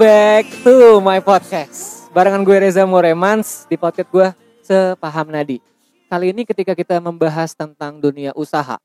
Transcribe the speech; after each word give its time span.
Back 0.00 0.48
to 0.64 0.96
my 1.04 1.20
podcast. 1.20 2.08
Barengan 2.16 2.40
gue 2.40 2.56
Reza 2.56 2.88
Moremans 2.88 3.68
di 3.68 3.76
podcast 3.76 4.08
gue 4.08 4.28
Sepaham 4.64 5.28
Nadi. 5.28 5.60
Kali 6.08 6.32
ini 6.32 6.48
ketika 6.48 6.72
kita 6.72 7.04
membahas 7.04 7.52
tentang 7.52 8.00
dunia 8.00 8.32
usaha. 8.32 8.80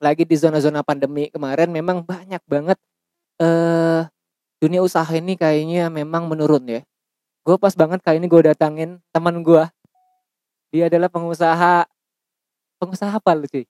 Lagi 0.00 0.24
di 0.24 0.32
zona-zona 0.32 0.80
pandemi 0.80 1.28
kemarin 1.28 1.68
memang 1.68 2.00
banyak 2.00 2.40
banget 2.48 2.80
eh 3.36 4.08
dunia 4.56 4.80
usaha 4.80 5.12
ini 5.12 5.36
kayaknya 5.36 5.92
memang 5.92 6.24
menurun 6.24 6.64
ya. 6.64 6.80
Gue 7.44 7.60
pas 7.60 7.76
banget 7.76 8.00
kali 8.00 8.16
ini 8.16 8.24
gue 8.24 8.56
datangin 8.56 9.04
teman 9.12 9.36
gue. 9.44 9.68
Dia 10.72 10.88
adalah 10.88 11.12
pengusaha 11.12 11.84
pengusaha 12.80 13.20
apa 13.20 13.36
lu 13.36 13.44
sih? 13.52 13.68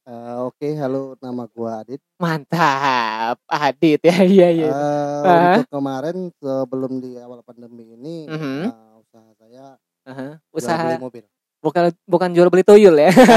Eh, 0.00 0.34
Oke, 0.40 0.72
halo, 0.74 1.12
nama 1.20 1.44
gua 1.46 1.84
Adit. 1.84 2.00
Mantap, 2.16 3.36
Adit 3.44 4.00
ya, 4.00 4.16
iya 4.24 4.48
iya. 4.48 4.68
Eh, 4.68 5.20
Ah. 5.20 5.44
Untuk 5.54 5.68
kemarin 5.70 6.16
sebelum 6.34 6.92
di 6.98 7.20
awal 7.20 7.44
pandemi 7.44 7.84
ini, 7.92 8.24
Mhm. 8.24 8.64
eh, 8.64 8.94
usaha 8.98 9.30
saya 9.36 9.76
Aha, 10.08 10.40
jual 10.40 10.56
Usaha 10.56 10.80
beli 10.88 10.96
mobil. 10.98 11.24
bukan 11.60 11.92
bukan 12.08 12.30
jual 12.32 12.48
beli 12.48 12.64
tuyul 12.64 12.96
ya. 12.96 13.12
Ah, 13.12 13.12
bukan, 13.12 13.28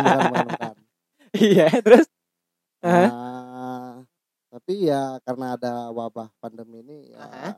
bukan, 0.00 0.20
bukan, 0.24 0.46
bukan. 0.48 0.74
Iya, 1.52 1.68
terus 1.84 2.06
Aha. 2.80 3.04
Nah, 3.04 3.92
tapi 4.48 4.88
ya 4.88 5.20
karena 5.20 5.46
ada 5.54 5.92
wabah 5.92 6.32
pandemi 6.40 6.80
ini, 6.80 7.12
ya 7.12 7.20
Aha. 7.20 7.50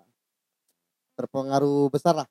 terpengaruh 1.15 1.87
besar 1.89 2.15
lah 2.17 2.29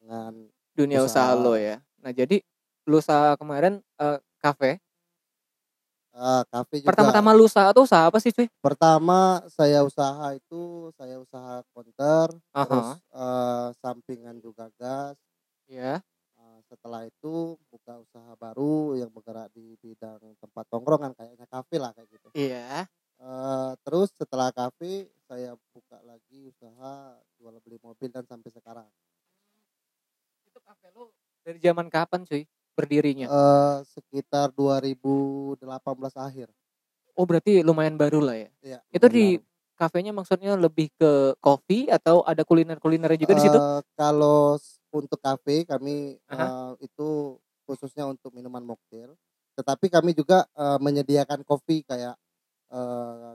dengan 0.00 0.32
dunia 0.72 1.04
usaha, 1.04 1.36
Usaha. 1.36 1.44
lo 1.44 1.60
ya. 1.60 1.76
Nah, 2.00 2.10
jadi 2.10 2.40
lu 2.88 2.96
usaha 2.96 3.36
kemarin 3.36 3.84
eh, 4.00 4.18
kafe. 4.40 4.80
Eh, 6.16 6.42
kafe 6.48 6.80
juga. 6.80 6.90
Pertama-tama 6.96 7.30
lu 7.36 7.44
usaha 7.44 7.68
tuh 7.76 7.84
usaha 7.84 8.08
apa 8.08 8.18
sih, 8.18 8.32
cuy? 8.32 8.48
Pertama 8.64 9.44
saya 9.52 9.84
usaha 9.84 10.32
itu 10.32 10.90
saya 10.96 11.20
usaha 11.20 11.60
konter, 11.76 12.32
terus 12.32 12.88
Aha. 12.96 13.20
eh, 13.20 13.68
sampingan 13.84 14.36
juga 14.40 14.72
gas. 14.80 15.16
Ya. 15.68 16.00
Nah, 16.36 16.58
setelah 16.68 17.04
itu 17.04 17.56
buka 17.68 18.00
usaha 18.00 18.32
baru 18.38 18.96
yang 18.96 19.10
bergerak 19.12 19.52
di 19.52 19.76
bidang 19.80 20.20
tempat 20.40 20.64
tongkrongan 20.72 21.12
kayaknya 21.16 21.46
kafe 21.48 21.76
lah 21.76 21.92
kayak 21.92 22.08
gitu. 22.12 22.28
Iya. 22.32 22.88
Eh, 23.16 23.72
terus 23.80 24.12
setelah 24.12 24.52
kafe 24.52 25.08
saya 25.24 25.56
buka 25.72 25.98
lagi 26.04 26.46
usaha 26.52 27.16
jual 27.40 27.56
beli 27.64 27.80
mobil 27.80 28.12
dan 28.12 28.24
sampai 28.28 28.52
sekarang. 28.52 28.88
Itu 30.46 30.60
kafe 30.60 30.92
lu 30.92 31.08
dari 31.40 31.58
zaman 31.62 31.88
kapan, 31.88 32.28
cuy? 32.28 32.44
Berdirinya. 32.76 33.26
Eh, 33.26 33.76
sekitar 33.88 34.52
2018 34.52 36.14
akhir. 36.14 36.52
Oh, 37.16 37.24
berarti 37.24 37.64
lumayan 37.64 37.96
baru 37.96 38.20
lah 38.20 38.36
ya. 38.36 38.48
Iya. 38.60 38.78
Itu 38.92 39.08
di 39.08 39.40
kafenya 39.76 40.12
maksudnya 40.12 40.56
lebih 40.56 40.92
ke 40.96 41.36
kopi 41.40 41.88
atau 41.88 42.20
ada 42.28 42.44
kuliner-kulinernya 42.44 43.16
juga 43.16 43.34
di 43.36 43.42
situ? 43.44 43.56
Eh, 43.56 43.80
kalau 43.96 44.60
untuk 44.92 45.20
kafe 45.20 45.64
kami 45.64 46.20
Aha. 46.28 46.76
eh, 46.76 46.88
itu 46.88 47.40
khususnya 47.64 48.04
untuk 48.04 48.36
minuman 48.36 48.64
mocktail. 48.64 49.16
Tetapi 49.56 49.88
kami 49.88 50.12
juga 50.12 50.44
eh, 50.52 50.78
menyediakan 50.80 51.40
kopi 51.44 51.80
kayak 51.88 52.16
eh, 52.72 53.32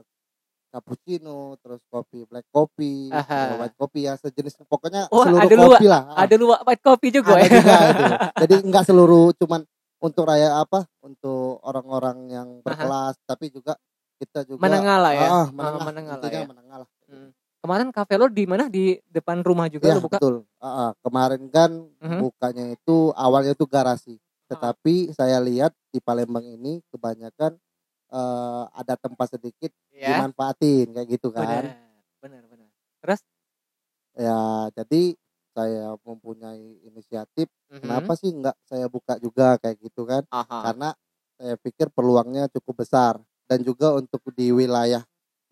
cappuccino, 0.72 1.60
terus 1.60 1.84
kopi 1.92 2.24
black 2.24 2.48
Aha. 2.48 3.38
eh, 3.52 3.54
white 3.60 3.76
coffee 3.76 4.08
ya 4.08 4.16
sejenis 4.16 4.56
pokoknya 4.64 5.12
Oh, 5.12 5.20
seluruh 5.28 5.44
ada 5.44 5.54
kopi 5.54 5.86
lah. 5.86 6.02
Ah, 6.08 6.24
Ada 6.24 6.34
luwak 6.40 6.60
white 6.64 6.80
coffee 6.82 7.12
juga 7.12 7.36
ada 7.36 7.44
ya. 7.44 7.52
juga 7.52 7.76
itu. 7.84 8.02
Jadi 8.48 8.54
enggak 8.64 8.84
seluruh 8.88 9.36
cuman 9.36 9.60
untuk 10.00 10.24
raya 10.24 10.58
apa 10.58 10.88
untuk 11.04 11.60
orang-orang 11.60 12.18
yang 12.32 12.48
berkelas 12.64 13.20
tapi 13.28 13.52
juga 13.52 13.76
kita 14.16 14.48
juga 14.48 14.64
Menengah 14.64 14.96
lah 14.98 15.12
ya. 15.12 15.20
Ah, 15.22 15.30
Ah, 15.30 15.46
menengah, 15.52 15.80
menengah 15.84 16.16
lah 16.16 16.30
ya. 16.32 16.44
menengah 16.48 16.76
lah. 16.82 16.88
Hmm. 17.06 17.30
Kemarin 17.62 17.88
kafe 17.94 18.14
lo 18.18 18.26
di 18.26 18.44
mana? 18.48 18.66
Di 18.66 18.98
depan 19.06 19.38
rumah 19.46 19.70
juga 19.70 19.86
Ya, 19.86 19.94
lo 19.94 20.02
buka? 20.02 20.18
betul. 20.18 20.34
Ah, 20.58 20.66
ah. 20.66 20.90
kemarin 21.04 21.42
kan 21.52 21.70
Mhm. 22.00 22.18
bukanya 22.18 22.64
itu 22.72 23.12
awalnya 23.14 23.52
itu 23.54 23.68
garasi. 23.68 24.16
Tetapi 24.50 25.14
saya 25.14 25.38
lihat 25.38 25.70
di 25.94 26.00
Palembang 26.02 26.44
ini 26.44 26.82
kebanyakan 26.90 27.54
eh, 28.12 28.62
ada 28.76 28.94
tempat 29.00 29.28
sedikit 29.38 29.72
Ya. 29.92 30.08
dimanfaatin 30.14 30.92
kayak 30.94 31.08
gitu 31.18 31.32
kan. 31.34 31.48
Benar. 31.48 31.64
Benar, 32.22 32.42
benar. 32.46 32.68
Terus 33.02 33.20
Ya, 34.16 34.68
jadi 34.76 35.16
saya 35.56 35.96
mempunyai 36.04 36.84
inisiatif, 36.84 37.48
Mhm. 37.72 37.80
kenapa 37.80 38.12
sih 38.16 38.28
enggak 38.32 38.56
saya 38.68 38.86
buka 38.88 39.16
juga 39.20 39.56
kayak 39.60 39.76
gitu 39.80 40.04
kan? 40.04 40.24
Aha. 40.30 40.60
Karena 40.64 40.88
saya 41.40 41.56
pikir 41.60 41.88
peluangnya 41.92 42.48
cukup 42.52 42.84
besar 42.84 43.20
dan 43.48 43.60
juga 43.64 43.96
untuk 43.96 44.20
di 44.36 44.52
wilayah 44.52 45.00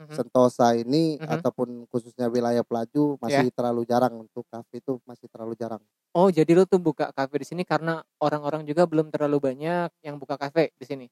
Mhm. 0.01 0.17
Sentosa 0.17 0.73
ini 0.73 1.21
Mhm. 1.21 1.29
ataupun 1.29 1.69
khususnya 1.93 2.33
wilayah 2.33 2.65
Pelaju 2.65 3.21
masih 3.21 3.53
terlalu 3.53 3.85
jarang 3.85 4.25
untuk 4.25 4.49
kafe 4.49 4.81
itu 4.81 4.97
masih 5.05 5.29
terlalu 5.29 5.53
jarang. 5.61 5.83
Oh, 6.17 6.33
jadi 6.33 6.49
lu 6.57 6.65
tuh 6.65 6.81
buka 6.81 7.13
kafe 7.13 7.45
di 7.45 7.47
sini 7.47 7.63
karena 7.69 8.01
orang-orang 8.17 8.65
juga 8.65 8.89
belum 8.89 9.13
terlalu 9.13 9.53
banyak 9.53 9.93
yang 10.01 10.17
buka 10.17 10.41
kafe 10.41 10.73
di 10.81 10.85
sini. 10.89 11.07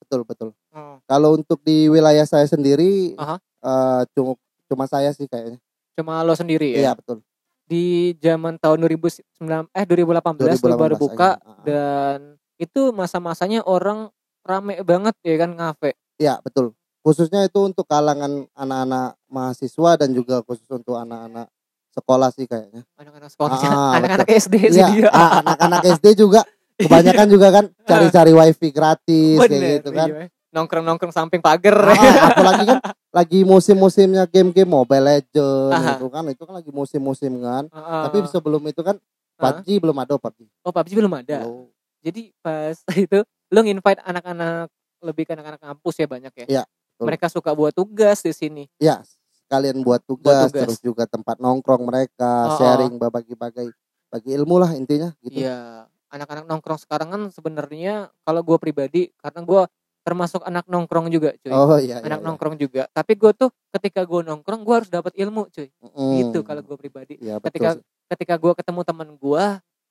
Betul 0.00 0.24
betul. 0.24 0.50
Oh. 0.72 0.96
Kalau 1.04 1.36
untuk 1.36 1.60
di 1.62 1.86
wilayah 1.92 2.24
saya 2.24 2.48
sendiri, 2.48 3.14
Aha. 3.20 3.36
eh, 3.38 4.02
cuma 4.16 4.32
cuma 4.66 4.84
saya 4.88 5.12
sih 5.12 5.28
kayaknya. 5.28 5.60
Cuma 5.92 6.24
lo 6.24 6.32
sendiri 6.32 6.72
Iya 6.72 6.92
ya. 6.92 6.92
betul. 6.96 7.20
Di 7.68 8.16
zaman 8.18 8.56
tahun 8.58 8.82
2009 8.82 9.68
eh 9.70 9.84
2018, 9.86 10.58
lu 10.58 10.74
baru 10.74 10.96
2018 10.96 11.04
buka 11.04 11.30
aja. 11.36 11.44
Ah. 11.44 11.62
dan 11.62 12.18
itu 12.56 12.90
masa-masanya 12.90 13.60
orang 13.64 14.08
rame 14.42 14.80
banget 14.82 15.14
ya 15.22 15.36
kan 15.38 15.50
ngafe. 15.54 15.94
Iya 16.18 16.40
betul. 16.42 16.74
Khususnya 17.02 17.42
itu 17.42 17.58
untuk 17.58 17.82
kalangan 17.84 18.46
anak-anak 18.54 19.18
mahasiswa 19.26 19.90
dan 19.98 20.14
juga 20.14 20.38
khusus 20.46 20.66
untuk 20.70 20.94
anak-anak 20.94 21.50
sekolah 21.90 22.30
sih 22.30 22.46
kayaknya. 22.46 22.86
Anak-anak 22.94 23.30
sekolah, 23.30 23.56
Ah, 23.58 23.98
anak-anak 23.98 24.28
SD 24.30 24.54
sih 24.70 24.78
Iya, 24.78 24.86
dia. 24.88 25.08
ah, 25.10 25.42
anak-anak 25.42 25.82
SD 25.98 26.06
juga 26.14 26.46
kebanyakan 26.78 27.26
juga 27.26 27.48
kan 27.50 27.64
cari-cari 27.90 28.32
wifi 28.32 28.68
gratis 28.70 29.36
kayak 29.36 29.50
Bener, 29.50 29.70
gitu 29.76 29.90
kan. 29.90 30.08
iya. 30.08 30.26
Nongkrong-nongkrong 30.52 31.10
samping 31.10 31.40
pagar. 31.40 31.74
Ah, 31.90 32.30
apalagi 32.30 32.64
kan 32.64 32.78
lagi 33.10 33.40
musim-musimnya 33.42 34.24
game-game 34.24 34.68
Mobile 34.68 35.02
Legends 35.02 35.74
Aha. 35.74 35.96
itu 35.96 36.06
kan 36.06 36.24
itu 36.28 36.42
kan 36.44 36.54
lagi 36.54 36.70
musim-musim 36.70 37.32
kan. 37.40 37.66
Heeh. 37.66 38.02
Tapi 38.08 38.16
sebelum 38.30 38.62
itu 38.64 38.80
kan. 38.80 38.96
PUBG 39.42 39.82
belum 39.82 39.96
ada 39.98 40.14
PUBG. 40.14 40.46
oh 40.62 40.70
PUBG 40.70 40.92
belum 40.94 41.12
ada. 41.18 41.42
Belum. 41.42 41.66
Jadi 41.98 42.30
pas 42.38 42.78
itu 43.04 43.18
lu 43.50 43.58
nginvite 43.58 43.98
anak-anak 44.00 44.70
lebih 45.02 45.26
ke 45.26 45.34
anak-anak 45.34 45.58
kampus 45.58 45.98
ya 45.98 46.06
banyak 46.06 46.32
ya. 46.36 46.46
Iya, 46.46 46.62
betul. 46.62 46.81
Mereka 47.08 47.26
suka 47.32 47.50
buat 47.52 47.72
tugas 47.74 48.22
di 48.22 48.32
sini. 48.34 48.64
Ya, 48.78 49.02
sekalian 49.46 49.84
buat 49.84 50.00
tugas, 50.04 50.48
tugas. 50.48 50.62
terus 50.64 50.78
juga 50.80 51.04
tempat 51.04 51.36
nongkrong 51.36 51.84
mereka, 51.84 52.52
Oh, 52.52 52.56
sharing 52.56 52.96
bagi-bagi 52.96 53.68
bagi 54.12 54.28
ilmu 54.36 54.60
lah 54.60 54.76
intinya 54.76 55.12
gitu. 55.24 55.40
Iya, 55.40 55.88
anak-anak 56.12 56.44
nongkrong 56.44 56.80
sekarang 56.80 57.08
kan 57.08 57.22
sebenarnya 57.32 58.12
kalau 58.28 58.44
gue 58.44 58.56
pribadi 58.60 59.08
karena 59.16 59.40
gue 59.40 59.62
termasuk 60.02 60.42
anak 60.42 60.66
nongkrong 60.66 61.08
juga, 61.08 61.32
cuy. 61.38 61.52
Oh 61.54 61.78
iya, 61.78 62.02
anak 62.02 62.20
iya, 62.20 62.26
nongkrong 62.26 62.56
juga. 62.58 62.90
Tapi 62.90 63.14
gue 63.14 63.32
tuh 63.32 63.48
ketika 63.70 64.02
gue 64.02 64.20
nongkrong 64.26 64.66
gue 64.66 64.74
harus 64.74 64.90
dapat 64.90 65.14
ilmu, 65.14 65.48
cuy. 65.48 65.70
iya. 65.70 65.88
Mm. 65.94 66.12
Gitu 66.18 66.38
kalau 66.42 66.62
gue 66.66 66.76
pribadi. 66.76 67.14
Iya, 67.22 67.38
betul 67.38 67.48
Ketika 67.48 67.70
ketika 68.12 68.34
gue 68.36 68.52
ketemu 68.58 68.80
teman 68.82 69.08
gue, 69.14 69.44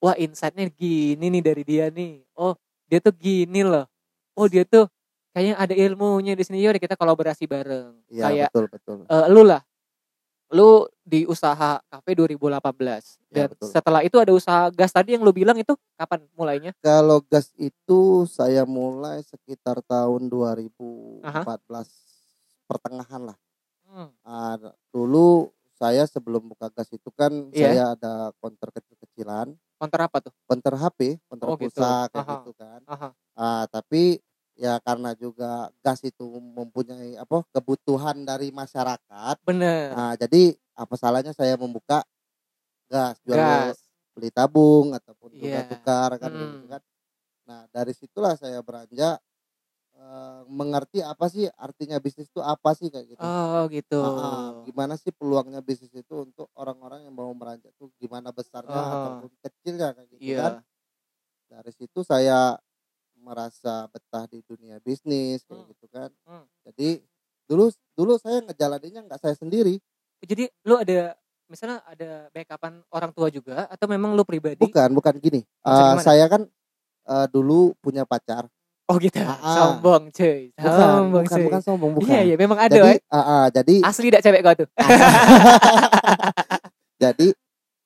wah 0.04 0.16
insightnya 0.20 0.68
gini 0.70 1.26
nih 1.32 1.42
dari 1.42 1.64
dia 1.64 1.86
nih. 1.90 2.22
Oh 2.36 2.54
dia 2.92 3.00
tuh 3.00 3.16
gini 3.16 3.64
loh. 3.64 3.88
Oh 4.36 4.52
dia 4.52 4.68
tuh 4.68 4.86
kayaknya 5.32 5.56
ada 5.56 5.74
ilmunya 5.74 6.34
di 6.34 6.44
sini. 6.44 6.60
Yaudah 6.60 6.80
kita 6.80 6.96
kolaborasi 6.96 7.44
bareng. 7.46 7.96
Iya, 8.08 8.24
Kayak 8.24 8.50
betul 8.52 8.66
betul. 8.70 8.98
eh, 9.06 9.28
lu 9.28 9.42
lah, 9.42 9.62
lu 10.52 10.70
di 11.02 11.24
usaha 11.24 11.80
kafe 11.82 12.12
2018 12.14 13.18
Ya, 13.32 13.48
dan 13.48 13.56
betul. 13.56 13.72
setelah 13.72 14.02
itu 14.04 14.20
ada 14.20 14.32
usaha 14.32 14.68
gas 14.70 14.92
tadi 14.92 15.16
yang 15.16 15.24
lu 15.24 15.32
bilang 15.32 15.56
itu 15.56 15.72
kapan 15.96 16.28
mulainya? 16.36 16.72
Kalau 16.80 17.24
gas 17.24 17.56
itu 17.56 18.28
saya 18.28 18.64
mulai 18.64 19.24
sekitar 19.24 19.80
tahun 19.82 20.28
2014 20.28 21.24
pertengahan 22.68 23.22
lah. 23.26 23.38
Hmm. 23.88 24.12
Ah, 24.22 24.56
dulu 24.90 25.52
saya 25.76 26.06
sebelum 26.06 26.46
buka 26.46 26.70
gas 26.70 26.88
itu 26.90 27.10
kan 27.12 27.32
Iya. 27.52 27.68
saya 27.68 27.84
ada 27.96 28.14
konter 28.38 28.70
kecil-kecilan, 28.72 29.52
Konter 29.76 30.00
apa 30.00 30.18
tuh? 30.22 30.34
konter 30.46 30.74
HP, 30.78 31.18
konter 31.26 31.48
Oh, 31.50 31.58
gitu. 31.58 31.74
pulsa 31.74 32.06
kayak 32.08 32.22
Aha. 32.22 32.34
gitu 32.38 32.52
kan. 32.54 32.80
Aha. 32.86 33.10
Ah, 33.34 33.64
tapi 33.68 34.22
ya 34.62 34.78
karena 34.86 35.18
juga 35.18 35.74
gas 35.82 36.06
itu 36.06 36.26
mempunyai 36.38 37.18
apa 37.18 37.42
kebutuhan 37.50 38.22
dari 38.22 38.54
masyarakat. 38.54 39.36
Bener. 39.42 39.90
Nah, 39.98 40.14
jadi 40.22 40.54
apa 40.78 40.94
salahnya 41.02 41.34
saya 41.34 41.58
membuka 41.58 42.06
gas 42.92 43.18
jual 43.26 43.40
gas. 43.40 43.78
beli 44.14 44.30
tabung 44.30 44.94
ataupun 44.94 45.32
Iya. 45.34 45.66
tukar 45.66 45.66
tukar 45.72 46.12
kan 46.22 46.32
Hmm. 46.32 46.42
gitu 46.46 46.66
kan. 46.70 46.82
Nah, 47.50 47.62
dari 47.74 47.94
situlah 47.98 48.36
saya 48.40 48.60
beranjak 48.64 49.18
eh, 49.94 50.42
mengerti 50.50 51.04
apa 51.04 51.28
sih 51.28 51.46
artinya 51.60 52.00
bisnis 52.02 52.32
itu 52.32 52.40
apa 52.42 52.72
sih 52.74 52.88
kayak 52.90 53.12
gitu. 53.18 53.24
Oh 53.28 53.68
gitu. 53.70 54.00
Ah, 54.02 54.10
ah, 54.10 54.50
gimana 54.66 54.96
sih 54.98 55.12
peluangnya 55.14 55.60
bisnis 55.62 55.92
itu 55.94 56.16
untuk 56.26 56.48
orang-orang 56.58 57.06
yang 57.06 57.14
mau 57.16 57.30
beranjak 57.36 57.70
tuh 57.78 57.92
gimana 58.02 58.32
besarnya 58.34 58.72
Ah. 58.72 58.94
ataupun 58.98 59.30
kecilnya 59.44 59.94
kayak 59.94 60.10
gitu 60.16 60.26
Iya. 60.26 60.40
kan. 60.42 60.54
Dari 61.52 61.72
situ 61.76 62.00
saya 62.08 62.56
merasa 63.22 63.88
betah 63.88 64.26
di 64.26 64.42
dunia 64.42 64.80
bisnis 64.80 65.44
kayak 65.44 65.56
Hmm. 65.56 65.70
gitu 65.70 65.88
kan. 65.88 66.10
Hmm. 66.24 66.46
Jadi 66.66 67.04
dulu 67.46 67.70
dulu 67.94 68.18
saya 68.18 68.42
ngejalaninnya 68.42 69.06
nggak 69.06 69.20
saya 69.20 69.34
sendiri. 69.34 69.80
Jadi 70.20 70.50
lu 70.64 70.76
ada 70.76 71.16
misalnya 71.46 71.84
ada 71.84 72.30
backupan 72.30 72.80
orang 72.88 73.12
tua 73.12 73.28
juga 73.28 73.68
atau 73.68 73.86
memang 73.86 74.12
lu 74.12 74.22
pribadi? 74.22 74.58
bukan 74.58 74.92
bukan 74.92 75.18
gini 75.18 75.44
gimana? 75.60 76.00
saya 76.00 76.26
kan 76.26 76.48
eh, 77.04 77.26
dulu 77.28 77.76
punya 77.78 78.04
pacar 78.04 78.48
Oh 78.86 79.00
gitu. 79.00 79.20
Ah, 79.20 79.40
ah. 79.40 79.56
Sombong 79.56 80.12
cuy. 80.12 80.52
bukan 80.52 80.76
Sombong 80.76 81.24
bukan 81.24 81.32
cuy. 81.32 81.44
bukan 81.48 81.62
sombong 81.62 81.92
bukan 81.96 82.08
Iya 82.08 82.20
iya 82.26 82.36
memang 82.36 82.58
ada. 82.60 82.74
jadi 82.74 82.92
ah, 83.08 83.48
jadi 83.50 83.74
Asli 83.82 84.12
dak 84.12 84.20
cewek 84.20 84.42
kau 84.42 84.54
tuh. 84.54 84.68
jadi 87.02 87.28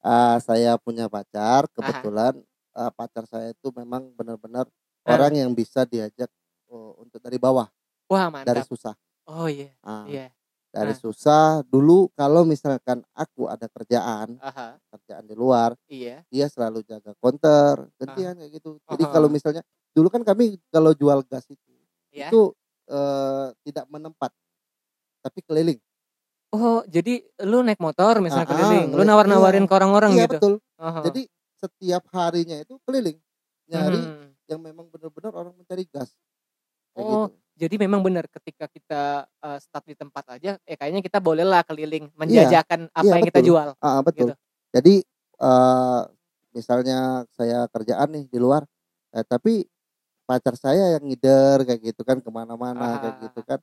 eh, 0.02 0.36
saya 0.42 0.72
punya 0.78 1.06
pacar 1.06 1.66
kebetulan 1.72 2.34
eh, 2.74 2.92
pacar 2.92 3.24
saya 3.26 3.50
itu 3.50 3.68
memang 3.72 4.12
benar-benar. 4.14 4.66
Orang 5.08 5.34
yang 5.36 5.52
bisa 5.52 5.86
diajak 5.86 6.30
oh, 6.68 6.98
untuk 6.98 7.20
dari 7.20 7.38
bawah 7.38 7.70
Wah 8.06 8.30
dari 8.42 8.62
mantap. 8.62 8.70
susah 8.70 8.94
Oh 9.26 9.50
iya. 9.50 9.74
Ah, 9.82 10.06
Iya. 10.06 10.30
dari 10.70 10.94
Ah. 10.94 11.00
susah 11.00 11.46
dulu 11.66 12.14
kalau 12.14 12.44
misalkan 12.44 13.02
aku 13.12 13.48
ada 13.48 13.66
kerjaan 13.66 14.38
Aha. 14.38 14.78
kerjaan 14.92 15.26
di 15.26 15.34
luar 15.34 15.74
Iya. 15.86 16.22
dia 16.28 16.46
selalu 16.46 16.84
jaga 16.84 17.14
konter 17.18 17.90
gantian 17.96 18.36
kayak 18.36 18.52
gitu 18.54 18.78
jadi 18.86 19.04
Aha. 19.04 19.12
kalau 19.12 19.28
misalnya 19.28 19.64
dulu 19.92 20.10
kan 20.10 20.22
kami 20.22 20.62
kalau 20.70 20.92
jual 20.92 21.26
gas 21.26 21.46
itu 21.48 21.74
Iya. 22.12 22.30
itu 22.30 22.54
eh, 22.86 23.48
tidak 23.64 23.86
menempat 23.90 24.30
tapi 25.22 25.42
keliling 25.42 25.82
Oh 26.54 26.86
jadi 26.86 27.20
lu 27.44 27.66
naik 27.66 27.82
motor 27.82 28.22
misalnya 28.22 28.46
Ah, 28.46 28.52
ah, 28.52 28.54
keliling, 28.54 28.88
lu 28.94 29.02
iya. 29.02 29.10
nawar-nawarin 29.10 29.66
ke 29.66 29.74
orang-orang 29.74 30.12
iya 30.14 30.24
gitu. 30.24 30.38
betul 30.38 30.54
Aha. 30.78 31.02
jadi 31.04 31.22
setiap 31.58 32.04
harinya 32.14 32.62
itu 32.62 32.78
keliling 32.86 33.18
nyari 33.66 33.98
Hmm. 33.98 34.35
Yang 34.48 34.62
memang 34.62 34.86
benar-benar 34.90 35.32
orang 35.34 35.54
mencari 35.54 35.86
gas 35.90 36.14
kayak 36.94 37.06
Oh, 37.06 37.28
gitu 37.28 37.36
Jadi 37.56 37.76
memang 37.80 38.04
benar 38.04 38.28
ketika 38.28 38.68
kita 38.68 39.04
eh, 39.32 39.60
start 39.64 39.88
di 39.88 39.96
tempat 39.96 40.28
aja, 40.28 40.60
eh 40.68 40.76
kayaknya 40.76 41.00
kita 41.00 41.24
bolehlah 41.24 41.64
keliling 41.64 42.12
menjajakan 42.14 42.92
apa 42.92 43.00
iya, 43.02 43.16
yang 43.16 43.24
kita 43.32 43.40
betul. 43.40 43.50
jual. 43.56 43.70
ah 43.80 44.00
betul 44.04 44.28
gitu. 44.28 44.34
jadi 44.76 44.96
eh, 45.40 46.02
misalnya 46.52 47.00
saya 47.32 47.64
kerjaan 47.72 48.12
nih 48.12 48.26
di 48.28 48.40
luar 48.40 48.68
eh, 49.16 49.24
tapi 49.24 49.64
pacar 50.28 50.60
saya 50.60 51.00
yang 51.00 51.04
ngider 51.08 51.64
kayak 51.64 51.82
gitu 51.96 52.02
kan 52.04 52.20
ke 52.20 52.28
mana-mana 52.28 53.00
kayak 53.00 53.16
Ah. 53.16 53.24
gitu 53.30 53.42
kan. 53.48 53.60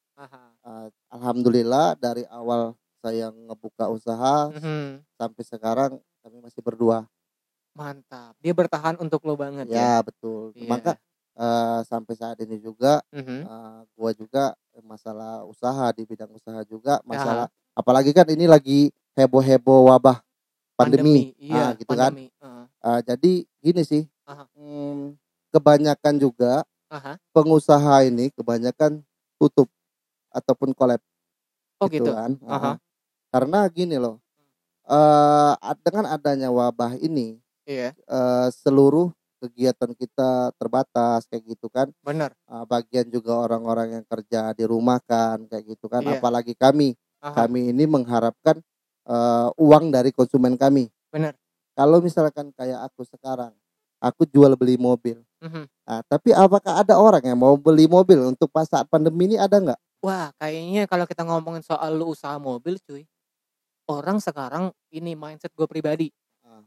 Eh, 0.62 0.88
alhamdulillah 1.12 1.98
dari 2.00 2.24
awal 2.32 2.72
saya 3.04 3.28
ngebuka 3.28 3.92
usaha 3.92 4.48
Mhm. 4.48 5.04
sampai 5.20 5.42
sekarang 5.44 5.92
kami 6.22 6.38
masih 6.40 6.62
berdua 6.64 7.04
Mantap. 7.76 8.36
Dia 8.44 8.52
bertahan 8.52 9.00
untuk 9.00 9.24
lo 9.24 9.32
banget 9.32 9.64
ya. 9.72 9.80
ya 9.80 9.92
betul 10.04 10.52
Iya. 10.52 10.68
maka 10.68 10.92
eh, 11.32 11.80
sampai 11.88 12.12
saat 12.12 12.36
ini 12.44 12.60
juga 12.60 13.00
Mhm. 13.08 13.48
eh, 13.48 13.80
gua 13.96 14.10
juga 14.12 14.44
masalah 14.84 15.48
usaha 15.48 15.88
di 15.96 16.04
bidang 16.04 16.28
usaha 16.36 16.60
juga 16.68 17.00
Ya. 17.00 17.08
masalah 17.08 17.46
apalagi 17.72 18.12
kan 18.12 18.28
ini 18.28 18.44
lagi 18.44 18.92
heboh-heboh 19.16 19.88
wabah 19.88 20.20
pandemi, 20.76 21.32
Iya, 21.40 21.72
Ah, 21.72 21.78
gitu 21.80 21.92
kan 21.96 22.12
pandemi. 22.12 22.28
Heeh. 22.40 22.64
Eh, 22.84 23.00
jadi 23.08 23.32
gini 23.64 23.82
sih 23.88 24.04
hmm, 24.28 25.16
kebanyakan 25.56 26.14
juga 26.20 26.52
Aha. 26.92 27.16
pengusaha 27.32 28.04
ini 28.04 28.28
kebanyakan 28.36 29.00
tutup 29.40 29.72
ataupun 30.28 30.76
collab 30.76 31.00
Oh 31.80 31.88
gitu. 31.88 32.12
kan 32.12 32.36
Aha. 32.44 32.76
Ah, 32.76 32.76
karena 33.32 33.64
gini 33.72 33.96
loh 33.96 34.20
eh 34.88 35.54
dengan 35.82 36.06
adanya 36.12 36.50
wabah 36.52 36.94
ini 37.02 37.41
Iya, 37.66 37.94
eh, 37.94 38.48
seluruh 38.50 39.10
kegiatan 39.42 39.90
kita 39.98 40.54
terbatas 40.54 41.26
kayak 41.26 41.42
gitu 41.58 41.66
kan 41.66 41.90
benar. 42.06 42.30
Uh, 42.46 42.62
bagian 42.62 43.10
juga 43.10 43.34
orang-orang 43.42 43.98
yang 43.98 44.04
kerja 44.06 44.54
di 44.54 44.62
rumah 44.62 45.02
kan 45.02 45.42
kayak 45.50 45.66
gitu 45.66 45.90
kan 45.90 45.98
Iya. 46.06 46.22
apalagi 46.22 46.54
kami 46.54 46.94
Aha. 47.18 47.42
kami 47.42 47.74
ini 47.74 47.82
mengharapkan 47.90 48.62
uh, 49.02 49.50
uang 49.58 49.90
dari 49.90 50.14
konsumen 50.14 50.54
kami 50.54 50.86
Benar. 51.10 51.34
kalau 51.74 51.98
misalkan 51.98 52.54
kayak 52.54 52.86
aku 52.86 53.02
sekarang 53.02 53.50
aku 53.98 54.30
jual 54.30 54.54
beli 54.54 54.78
mobil 54.78 55.18
Mhm. 55.42 55.66
nah, 55.90 56.06
tapi 56.06 56.30
apakah 56.30 56.78
ada 56.78 56.94
orang 57.02 57.26
yang 57.26 57.38
mau 57.42 57.58
beli 57.58 57.90
mobil 57.90 58.22
untuk 58.22 58.46
pas 58.46 58.70
saat 58.70 58.86
pandemi 58.86 59.26
ini 59.26 59.42
ada 59.42 59.58
nggak 59.58 59.80
Wah, 60.02 60.30
kayaknya 60.38 60.86
kalau 60.90 61.06
kita 61.06 61.22
ngomongin 61.22 61.62
soal 61.62 61.94
lu 61.94 62.10
usaha 62.10 62.34
mobil, 62.34 62.74
cuy. 62.82 63.06
Orang 63.86 64.18
sekarang 64.18 64.74
ini 64.90 65.14
mindset 65.14 65.54
gue 65.54 65.62
pribadi. 65.70 66.10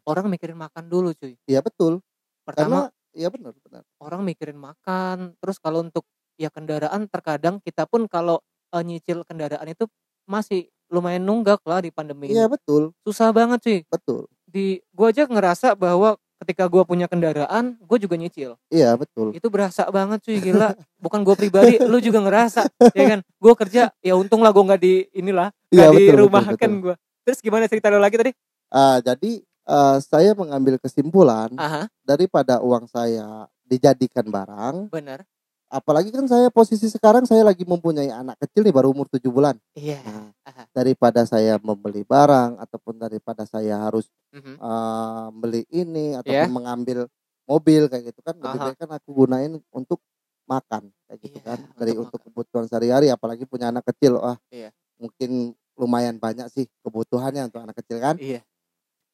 Orang 0.06 0.30
mikirin 0.30 0.58
makan 0.58 0.86
dulu, 0.86 1.12
cuy. 1.18 1.34
Iya 1.50 1.66
betul. 1.66 2.00
Pertama, 2.46 2.90
karena 2.90 2.96
ya 3.16 3.32
benar 3.32 3.56
benar. 3.64 3.84
orang 4.04 4.22
mikirin 4.28 4.60
makan 4.60 5.40
terus 5.40 5.58
kalau 5.58 5.82
untuk 5.82 6.04
ya 6.36 6.52
kendaraan 6.52 7.08
terkadang 7.08 7.64
kita 7.64 7.88
pun 7.88 8.12
kalau 8.12 8.44
eh, 8.76 8.84
nyicil 8.84 9.24
kendaraan 9.24 9.66
itu 9.72 9.88
masih 10.28 10.68
lumayan 10.92 11.24
nunggak 11.24 11.64
lah 11.64 11.80
di 11.82 11.90
pandemi 11.90 12.30
iya 12.30 12.46
betul. 12.52 12.92
Susah 13.08 13.32
banget 13.32 13.60
sih 13.64 13.80
betul. 13.88 14.28
Di 14.46 14.84
gua 14.92 15.10
aja 15.16 15.26
ngerasa 15.26 15.74
bahwa 15.80 16.20
ketika 16.44 16.68
gua 16.68 16.84
punya 16.84 17.08
kendaraan 17.08 17.80
gue 17.80 17.98
juga 17.98 18.20
nyicil. 18.20 18.60
Iya 18.70 18.94
betul. 19.00 19.34
Itu 19.34 19.48
berasa 19.50 19.88
banget 19.90 20.22
cuy 20.22 20.38
gila. 20.44 20.76
Bukan 21.00 21.24
gua 21.26 21.34
pribadi 21.34 21.80
lu 21.92 21.98
juga 22.04 22.22
ngerasa 22.22 22.68
ya 22.94 23.04
kan? 23.16 23.20
Gua 23.40 23.56
kerja 23.58 23.90
ya 24.04 24.14
untung 24.20 24.44
lah 24.44 24.52
gua 24.52 24.76
nggak 24.76 24.82
di 24.84 25.08
inilah 25.16 25.50
iya 25.72 25.90
nggak 25.90 25.98
di 25.98 26.06
rumah 26.14 26.44
kan 26.54 26.72
gua. 26.84 26.96
Terus 27.26 27.40
gimana 27.42 27.66
cerita 27.66 27.90
lo 27.90 27.98
lagi 27.98 28.20
tadi? 28.20 28.32
Ah, 28.70 29.02
jadi 29.02 29.42
uh, 29.66 29.98
saya 30.00 30.32
mengambil 30.34 30.78
kesimpulan 30.78 31.52
aha 31.56 31.90
daripada 32.02 32.62
uang 32.62 32.86
saya 32.86 33.46
dijadikan 33.66 34.26
barang 34.26 34.90
benar 34.90 35.26
apalagi 35.66 36.14
kan 36.14 36.24
saya 36.26 36.48
posisi 36.50 36.86
sekarang 36.88 37.26
saya 37.26 37.42
lagi 37.42 37.66
mempunyai 37.66 38.08
anak 38.08 38.38
kecil 38.40 38.62
nih 38.62 38.72
baru 38.72 38.94
umur 38.94 39.10
tujuh 39.10 39.30
bulan 39.30 39.58
iya 39.74 40.00
Nah, 40.06 40.30
aha 40.46 40.64
daripada 40.72 41.24
saya 41.24 41.58
membeli 41.58 42.04
barang 42.04 42.62
ataupun 42.62 43.00
daripada 43.00 43.44
saya 43.44 43.80
harus 43.80 44.06
Mhm. 44.30 44.60
uh, 44.60 45.28
beli 45.34 45.64
ini 45.72 46.14
ataupun 46.14 46.46
Iya. 46.46 46.52
mengambil 46.52 47.00
mobil 47.48 47.88
kayak 47.88 48.12
gitu 48.12 48.20
kan 48.22 48.36
lebih 48.36 48.60
Aha. 48.60 48.66
baik 48.68 48.78
kan 48.78 48.90
aku 48.92 49.10
gunain 49.16 49.52
untuk 49.72 50.04
makan 50.46 50.92
kayak 51.08 51.20
gitu 51.24 51.40
Iya, 51.40 51.48
kan 51.48 51.60
dari 51.74 51.94
untuk 51.96 52.20
untuk 52.20 52.20
kebutuhan 52.28 52.66
sehari-hari 52.68 53.08
apalagi 53.10 53.48
punya 53.48 53.72
anak 53.72 53.88
kecil 53.88 54.20
wah 54.20 54.38
Iya. 54.52 54.70
mungkin 55.00 55.56
lumayan 55.76 56.20
banyak 56.20 56.48
sih 56.52 56.68
kebutuhannya 56.84 57.48
untuk 57.48 57.64
anak 57.64 57.76
kecil 57.80 57.98
kan 57.98 58.16
iya 58.20 58.44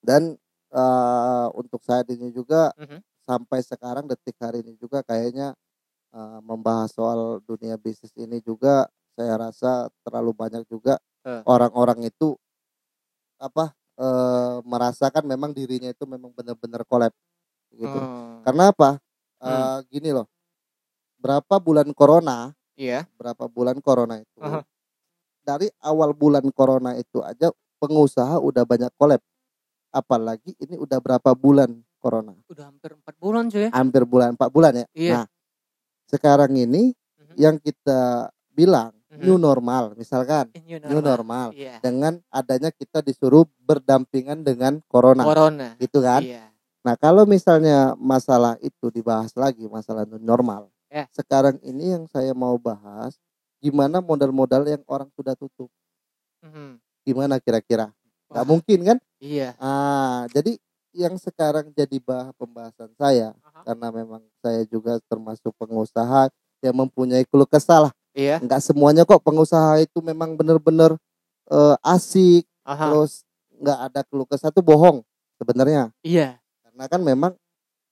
dan 0.04 0.36
uh, 0.74 1.48
untuk 1.56 1.82
saat 1.86 2.10
ini 2.10 2.34
juga 2.34 2.74
Mhm. 2.78 3.00
sampai 3.26 3.60
sekarang 3.64 4.06
detik 4.10 4.36
hari 4.42 4.66
ini 4.66 4.76
juga 4.82 5.06
kayaknya 5.06 5.54
uh, 6.12 6.40
membahas 6.44 6.92
soal 6.94 7.40
dunia 7.46 7.78
bisnis 7.78 8.12
ini 8.18 8.42
juga 8.44 8.90
saya 9.16 9.38
rasa 9.40 9.88
terlalu 10.04 10.32
banyak 10.36 10.64
juga 10.68 10.98
Eh. 11.22 11.42
orang-orang 11.46 12.10
itu 12.10 12.34
apa 13.38 13.74
uh, 13.98 14.62
merasakan 14.66 15.26
memang 15.26 15.54
dirinya 15.54 15.90
itu 15.90 16.06
memang 16.06 16.34
benar-benar 16.34 16.86
collab 16.86 17.14
gitu 17.74 17.90
Hmm. 17.98 18.42
karena 18.46 18.72
apa 18.74 18.92
Uh, 19.42 19.82
gini 19.90 20.14
loh 20.14 20.30
berapa 21.18 21.58
bulan 21.58 21.90
corona 21.98 22.54
iya 22.78 23.10
berapa 23.18 23.50
bulan 23.50 23.74
corona 23.82 24.22
itu 24.22 24.38
Aha. 24.38 24.62
dari 25.42 25.66
awal 25.82 26.14
bulan 26.14 26.46
corona 26.54 26.94
itu 26.94 27.26
aja 27.26 27.50
pengusaha 27.82 28.38
udah 28.38 28.62
banyak 28.70 28.94
collab 29.02 29.18
apalagi 29.92 30.56
ini 30.58 30.76
udah 30.76 30.98
berapa 30.98 31.36
bulan 31.36 31.70
corona 32.00 32.34
udah 32.48 32.66
hampir 32.68 32.96
empat 32.96 33.16
bulan 33.20 33.44
cuy 33.48 33.68
ya 33.68 33.70
hampir 33.72 34.04
bulan 34.04 34.34
empat 34.34 34.50
bulan 34.50 34.74
ya 34.74 34.86
Iya. 34.92 35.12
nah 35.14 35.26
sekarang 36.08 36.52
ini 36.56 36.92
Mhm. 37.20 37.36
yang 37.38 37.56
kita 37.58 38.32
bilang 38.52 38.92
Mhm. 39.12 39.22
new 39.22 39.38
normal 39.38 39.94
misalkan 39.94 40.48
New 40.66 40.80
new 40.80 41.00
normal 41.00 41.52
Iya. 41.52 41.80
dengan 41.80 42.20
adanya 42.28 42.72
kita 42.72 43.00
disuruh 43.00 43.44
berdampingan 43.60 44.42
dengan 44.42 44.80
corona 44.88 45.24
Corona. 45.24 45.68
gitu 45.78 46.00
kan 46.00 46.24
Iya. 46.24 46.48
nah 46.82 46.96
kalau 46.96 47.24
misalnya 47.24 47.94
masalah 47.96 48.56
itu 48.60 48.90
dibahas 48.90 49.36
lagi 49.36 49.68
masalah 49.68 50.08
new 50.08 50.18
normal 50.18 50.72
Ya. 50.88 51.08
sekarang 51.12 51.60
ini 51.62 51.96
yang 51.96 52.04
saya 52.08 52.32
mau 52.32 52.56
bahas 52.56 53.16
gimana 53.62 54.02
modal-modal 54.02 54.66
yang 54.66 54.82
orang 54.90 55.08
sudah 55.14 55.38
tutup 55.38 55.70
Mhm. 56.42 56.82
gimana 57.04 57.38
kira-kira 57.38 57.94
nggak 58.28 58.44
Wah, 58.44 58.48
mungkin 58.48 58.80
kan 58.82 58.98
Iya. 59.22 59.54
ah 59.62 60.26
jadi 60.34 60.58
yang 60.92 61.16
sekarang 61.16 61.70
jadi 61.72 62.02
bahan 62.02 62.34
pembahasan 62.36 62.90
saya 62.98 63.38
Aha. 63.46 63.62
karena 63.70 63.88
memang 63.94 64.22
saya 64.42 64.66
juga 64.66 64.98
termasuk 65.08 65.54
pengusaha 65.56 66.28
yang 66.60 66.76
mempunyai 66.76 67.24
keluh 67.30 67.46
kesah 67.48 67.88
lah 67.88 67.94
Iya. 68.12 68.42
nggak 68.44 68.60
semuanya 68.60 69.06
kok 69.08 69.22
pengusaha 69.24 69.80
itu 69.80 70.02
memang 70.04 70.34
benar-benar 70.36 70.98
eh, 71.48 71.76
asik 71.86 72.44
Aha. 72.66 72.90
terus 72.90 73.24
nggak 73.62 73.80
ada 73.88 74.02
keluh 74.10 74.26
kesah 74.26 74.50
itu 74.50 74.60
bohong 74.60 75.06
sebenarnya 75.38 75.94
Iya. 76.02 76.42
karena 76.66 76.84
kan 76.90 77.02
memang 77.06 77.34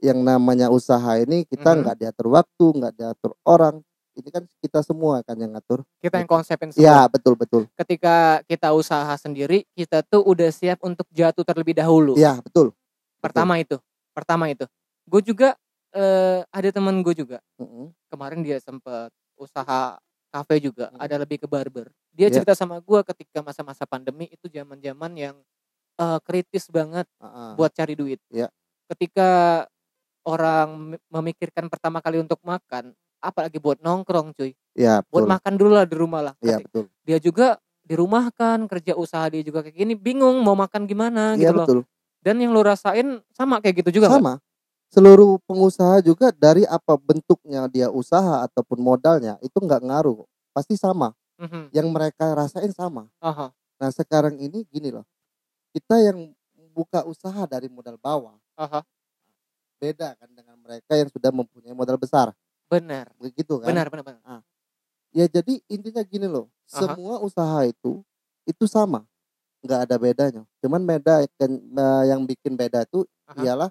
yang 0.01 0.19
namanya 0.23 0.67
usaha 0.73 1.13
ini 1.21 1.45
kita 1.45 1.77
Mhm. 1.77 1.79
nggak 1.85 1.95
diatur 2.01 2.27
waktu 2.33 2.65
nggak 2.73 2.93
diatur 2.97 3.31
orang 3.45 3.85
ini 4.13 4.29
kan 4.29 4.43
kita 4.59 4.79
semua 4.81 5.21
kan 5.21 5.35
yang 5.35 5.51
ngatur 5.51 5.85
Kita 5.97 6.17
yang 6.17 6.27
konsepin 6.27 6.69
semua. 6.69 6.83
ya 6.83 6.99
betul 7.05 7.33
betul 7.33 7.63
Ketika 7.73 8.41
kita 8.43 8.71
usaha 8.71 9.13
sendiri, 9.15 9.63
kita 9.73 10.01
tuh 10.01 10.21
udah 10.21 10.49
siap 10.49 10.81
untuk 10.81 11.05
jatuh 11.09 11.43
terlebih 11.43 11.73
dahulu. 11.73 12.15
ya 12.15 12.39
betul 12.39 12.73
Pertama 13.19 13.59
itu. 13.59 13.75
Pertama 14.15 14.47
itu. 14.47 14.63
Gue 15.03 15.19
juga 15.19 15.53
eh, 15.89 16.45
ada 16.45 16.69
temen 16.69 17.01
gue 17.01 17.11
juga. 17.13 17.41
Mm-mm. 17.57 17.89
Kemarin 18.07 18.39
dia 18.39 18.57
sempet 18.57 19.09
usaha 19.35 19.97
kafe 20.29 20.61
juga, 20.61 20.87
Hmm. 20.87 21.01
ada 21.01 21.17
lebih 21.17 21.41
ke 21.41 21.47
barber. 21.49 21.89
Dia 22.13 22.29
Iya. 22.29 22.39
cerita 22.39 22.53
sama 22.53 22.77
gua 22.79 23.01
ketika 23.01 23.41
masa-masa 23.41 23.89
pandemi 23.89 24.29
itu 24.29 24.45
zaman-zaman 24.45 25.09
yang 25.15 25.35
eh, 25.97 26.19
kritis 26.23 26.69
banget 26.69 27.09
Heeh. 27.17 27.51
buat 27.57 27.73
cari 27.73 27.91
duit. 27.91 28.21
Iya. 28.29 28.47
Ketika 28.87 29.65
orang 30.23 30.67
me- 30.93 31.01
memikirkan 31.09 31.67
pertama 31.67 31.99
kali 31.99 32.19
untuk 32.19 32.39
makan, 32.41 32.93
apalagi 33.19 33.59
buat 33.59 33.79
nongkrong 33.79 34.33
cuy. 34.33 34.51
Buat 34.75 35.03
betul. 35.11 35.27
makan 35.27 35.53
dulu 35.59 35.71
lah 35.75 35.85
di 35.85 35.95
rumah 35.95 36.21
lah. 36.31 36.33
Iya, 36.39 36.59
Ketik- 36.59 36.65
betul. 36.71 36.85
Dia 37.03 37.17
juga 37.19 37.47
dirumahkan, 37.83 38.57
kerja 38.69 38.93
usaha 38.95 39.25
dia 39.27 39.41
juga 39.41 39.65
kayak 39.65 39.75
gini, 39.75 39.93
bingung 39.97 40.39
mau 40.39 40.53
makan 40.53 40.85
gimana 40.85 41.33
Iya, 41.35 41.49
gitu 41.49 41.53
loh. 41.57 41.65
betul. 41.65 41.79
Dan 42.19 42.35
yang 42.43 42.51
lu 42.51 42.61
rasain 42.61 43.23
sama 43.31 43.59
kayak 43.59 43.81
gitu 43.83 43.99
juga? 44.01 44.11
Sama. 44.11 44.37
Seluruh 44.89 45.37
pengusaha 45.45 46.01
juga 46.01 46.33
dari 46.33 46.65
apa 46.65 46.97
bentuknya 46.97 47.69
dia 47.69 47.93
usaha 47.93 48.41
ataupun 48.43 48.81
modalnya 48.81 49.37
itu 49.39 49.55
nggak 49.55 49.85
ngaruh. 49.85 50.25
Pasti 50.49 50.73
sama. 50.75 51.13
Mhm. 51.39 51.71
Yang 51.71 51.87
mereka 51.93 52.25
rasain 52.35 52.73
sama. 52.75 53.07
Aha, 53.21 53.53
Nah, 53.79 53.89
sekarang 53.95 54.35
ini 54.35 54.67
gini 54.67 54.91
loh. 54.91 55.07
Kita 55.71 56.03
yang 56.03 56.35
buka 56.75 57.07
usaha 57.07 57.47
dari 57.47 57.71
modal 57.71 57.95
bawah 57.95 58.35
aha. 58.55 58.83
beda 59.79 60.15
kan 60.19 60.27
dengan 60.35 60.59
mereka 60.59 60.95
yang 60.99 61.07
sudah 61.07 61.31
mempunyai 61.31 61.71
modal 61.71 61.95
besar. 61.95 62.35
Benar. 62.69 63.05
Begitu 63.17 63.53
kan? 63.59 63.67
Benar, 63.67 63.89
benar, 63.89 64.03
benar. 64.05 64.41
Ya 65.09 65.25
jadi 65.25 65.57
intinya 65.65 66.05
gini 66.05 66.29
loh, 66.29 66.53
Aha. 66.69 66.85
semua 66.85 67.17
usaha 67.19 67.65
itu 67.65 68.05
itu 68.45 68.65
sama, 68.69 69.01
nggak 69.65 69.79
ada 69.89 69.95
bedanya. 69.97 70.43
Cuman 70.61 70.85
beda 70.85 71.25
kan 71.33 71.49
eh, 71.51 72.03
yang 72.07 72.21
bikin 72.23 72.53
beda 72.53 72.85
itu 72.85 73.09
Aha. 73.25 73.41
ialah 73.41 73.69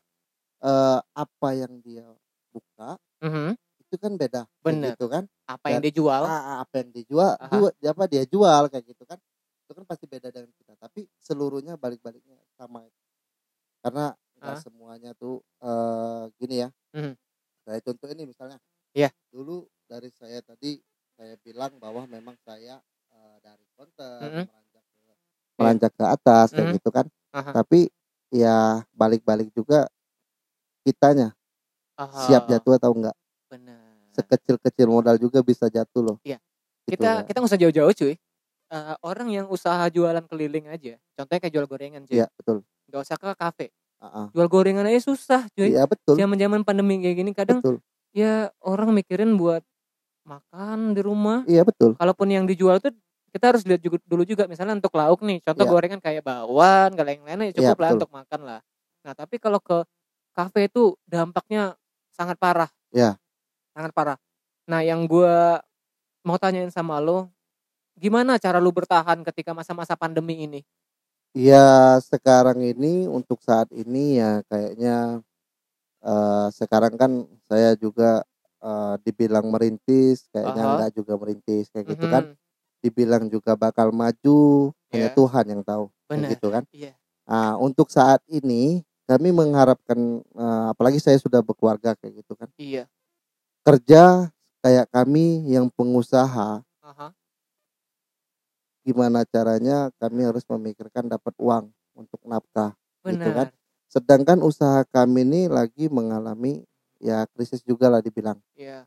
eh, 0.59 0.99
apa 1.15 1.49
yang 1.55 1.79
dia 1.79 2.03
buka 2.51 2.99
Mhm. 3.23 3.55
itu 3.79 3.95
kan 3.97 4.13
beda, 4.19 4.43
Bener. 4.61 4.99
gitu 4.99 5.07
kan? 5.07 5.31
Apa 5.47 5.71
yang 5.71 5.79
Dan- 5.79 5.89
dijual? 5.95 6.23
Ah, 6.27 6.35
ah, 6.35 6.57
apa 6.67 6.75
yang 6.83 6.91
dijual, 6.91 7.33
jual, 7.39 7.71
apa 7.71 8.05
dia 8.11 8.25
jual 8.27 8.63
kayak 8.67 8.85
gitu 8.91 9.05
kan? 9.07 9.19
Itu 9.63 9.73
kan 9.79 9.85
pasti 9.87 10.05
beda 10.11 10.35
dengan 10.35 10.51
kita. 10.59 10.75
Tapi 10.75 11.07
seluruhnya 11.23 11.79
balik-baliknya 11.79 12.35
sama. 12.59 12.83
Karena 13.79 14.11
nggak 14.43 14.55
Ah. 14.55 14.63
semuanya 14.63 15.11
tuh 15.15 15.39
eh, 15.63 16.23
gini 16.43 16.67
ya. 16.67 16.69
Mhm. 16.99 17.15
Saya 17.63 17.79
contoh 17.87 18.11
ini 18.11 18.27
misalnya. 18.27 18.59
Saya 20.39 20.55
tadi 20.55 20.79
saya 21.19 21.35
bilang 21.43 21.83
bahwa 21.83 22.07
memang 22.07 22.39
saya 22.47 22.79
eh, 23.11 23.37
dari 23.43 23.67
konten 23.75 24.23
Mhm. 24.23 24.47
meranjak 24.47 24.85
ke 24.87 25.03
meranjak 25.59 25.93
ke 25.99 26.05
atas 26.07 26.47
kayak 26.55 26.67
Mhm. 26.71 26.75
gitu 26.79 26.91
kan. 26.95 27.07
Aha. 27.35 27.51
Tapi 27.59 27.91
ya 28.31 28.87
balik-balik 28.95 29.51
juga 29.51 29.91
kitanya 30.87 31.35
Aha. 31.99 32.23
siap 32.31 32.47
jatuh 32.47 32.79
atau 32.79 32.95
enggak. 32.95 33.19
Benar. 33.51 33.83
Sekecil-kecil 34.15 34.87
modal 34.87 35.19
juga 35.19 35.43
bisa 35.43 35.67
jatuh 35.67 36.07
loh. 36.07 36.17
Iya. 36.23 36.39
Gitu 36.87 37.03
Kita 37.03 37.11
ya. 37.11 37.27
kita 37.27 37.37
nggak 37.43 37.51
usah 37.51 37.59
jauh-jauh 37.59 37.95
cuy. 37.99 38.15
Eh, 38.71 38.95
orang 39.03 39.29
yang 39.35 39.51
usaha 39.51 39.91
jualan 39.91 40.23
keliling 40.31 40.71
aja, 40.71 41.03
contohnya 41.19 41.41
kayak 41.43 41.51
jual 41.59 41.67
gorengan 41.67 42.07
cuy, 42.07 42.23
Iya, 42.23 42.31
betul. 42.39 42.63
nggak 42.87 43.01
usah 43.03 43.19
ke 43.19 43.29
kafe, 43.35 43.67
Ah, 43.99 44.07
ah. 44.07 44.27
jual 44.31 44.47
gorengan 44.47 44.87
aja 44.87 45.03
susah 45.03 45.51
cuy. 45.59 45.75
Iya, 45.75 45.91
betul. 45.91 46.15
Zaman-zaman 46.15 46.63
pandemi 46.63 47.03
kayak 47.03 47.17
gini 47.27 47.33
kadang 47.35 47.59
Betul. 47.59 47.83
ya 48.15 48.55
orang 48.63 48.95
mikirin 48.95 49.35
buat 49.35 49.67
makan 50.29 50.93
di 50.93 51.01
rumah. 51.01 51.43
Iya, 51.49 51.65
betul. 51.65 51.97
Kalaupun 51.97 52.29
yang 52.29 52.45
dijual 52.45 52.77
tuh 52.79 52.93
kita 53.33 53.53
harus 53.53 53.65
lihat 53.65 53.81
juga, 53.81 53.97
dulu 54.05 54.25
juga 54.25 54.45
misalnya 54.49 54.77
untuk 54.77 54.93
lauk 54.97 55.21
nih, 55.25 55.41
contoh 55.45 55.65
Iya. 55.65 55.73
gorengan 55.73 56.01
kayak 56.01 56.25
bawang, 56.25 56.89
gak 56.97 57.07
lain-lain 57.07 57.53
ya 57.53 57.55
cukup 57.57 57.79
lah 57.81 57.89
betul. 57.93 57.99
untuk 58.01 58.11
makan 58.13 58.41
lah. 58.45 58.61
Nah 59.05 59.13
tapi 59.17 59.37
kalau 59.41 59.61
ke 59.61 59.85
kafe 60.37 60.69
itu 60.69 60.97
dampaknya 61.09 61.77
sangat 62.13 62.37
parah. 62.41 62.69
Iya. 62.93 63.17
Sangat 63.73 63.93
parah. 63.97 64.17
Nah 64.69 64.81
yang 64.85 65.05
gua 65.09 65.61
mau 66.25 66.37
tanyain 66.37 66.73
sama 66.73 67.01
lo, 67.01 67.29
gimana 67.97 68.37
cara 68.37 68.61
lu 68.61 68.73
bertahan 68.73 69.25
ketika 69.25 69.57
masa-masa 69.57 69.97
pandemi 69.97 70.45
ini? 70.45 70.61
Iya, 71.37 72.01
sekarang 72.01 72.65
ini 72.65 73.05
untuk 73.05 73.41
saat 73.45 73.69
ini 73.77 74.17
ya 74.21 74.41
kayaknya 74.49 75.21
eh 75.99 76.47
sekarang 76.55 76.95
kan 76.97 77.13
saya 77.51 77.75
juga 77.77 78.23
eh, 78.59 78.95
dibilang 79.07 79.47
merintis, 79.49 80.27
kayaknya 80.35 80.63
Aha. 80.63 80.71
enggak 80.75 80.91
juga 80.99 81.13
merintis 81.19 81.71
kayak 81.71 81.87
gitu 81.97 82.07
kan. 82.09 82.25
Mhm, 82.27 82.35
Dibilang 82.79 83.25
juga 83.27 83.59
bakal 83.59 83.91
maju, 83.91 84.71
hanya 84.95 85.11
Iya. 85.11 85.17
Tuhan 85.19 85.45
yang 85.51 85.63
tahu. 85.67 85.91
kayak 86.09 86.11
Benar. 86.25 86.31
gitu 86.33 86.47
kan. 86.49 86.65
Iya. 86.73 86.93
Nah, 87.29 87.53
untuk 87.61 87.93
saat 87.93 88.23
ini 88.31 88.81
kami 89.05 89.29
mengharapkan 89.33 89.99
eh, 90.23 90.65
apalagi 90.73 90.99
saya 91.03 91.19
sudah 91.21 91.41
berkeluarga 91.45 91.93
kayak 91.99 92.23
gitu 92.25 92.33
kan. 92.39 92.49
Iya. 92.57 92.87
Kerja 93.67 94.31
kayak 94.65 94.89
kami 94.91 95.45
yang 95.49 95.69
pengusaha 95.75 96.63
Aha. 96.83 97.09
gimana 98.87 99.23
caranya 99.29 99.93
kami 100.01 100.25
harus 100.25 100.43
memikirkan 100.49 101.07
dapat 101.07 101.35
uang 101.39 101.69
untuk 101.95 102.21
nafkah 102.25 102.73
Gitu 103.05 103.31
kan. 103.33 103.49
sedangkan 103.89 104.41
usaha 104.45 104.85
kami 104.89 105.25
ini 105.25 105.41
lagi 105.49 105.89
mengalami 105.89 106.65
ya 106.99 107.25
krisis 107.29 107.63
juga 107.63 107.87
lah 107.89 107.99
dibilang 107.99 108.39
Iya. 108.53 108.85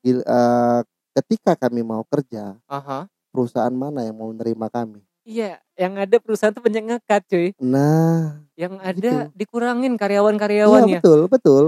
Gil- 0.00 0.22
eh, 0.22 0.80
ketika 1.12 1.54
kami 1.56 1.80
mau 1.80 2.02
kerja 2.02 2.58
Aha. 2.66 3.06
perusahaan 3.30 3.70
mana 3.70 4.02
yang 4.02 4.16
mau 4.16 4.30
menerima 4.30 4.66
kami 4.68 5.02
Iya, 5.22 5.62
yang 5.76 5.94
ada 5.96 6.18
perusahaan 6.18 6.50
tuh 6.50 6.58
banyak 6.60 6.82
ngekat 6.84 7.22
cuy. 7.26 7.48
nah 7.56 8.42
Yang 8.52 8.74
ada 8.80 9.12
Gitu. 9.24 9.38
dikurangin 9.38 9.94
iya 9.94 10.00
karyawan-karyawannya. 10.00 10.98
betul 10.98 11.20
betul 11.26 11.64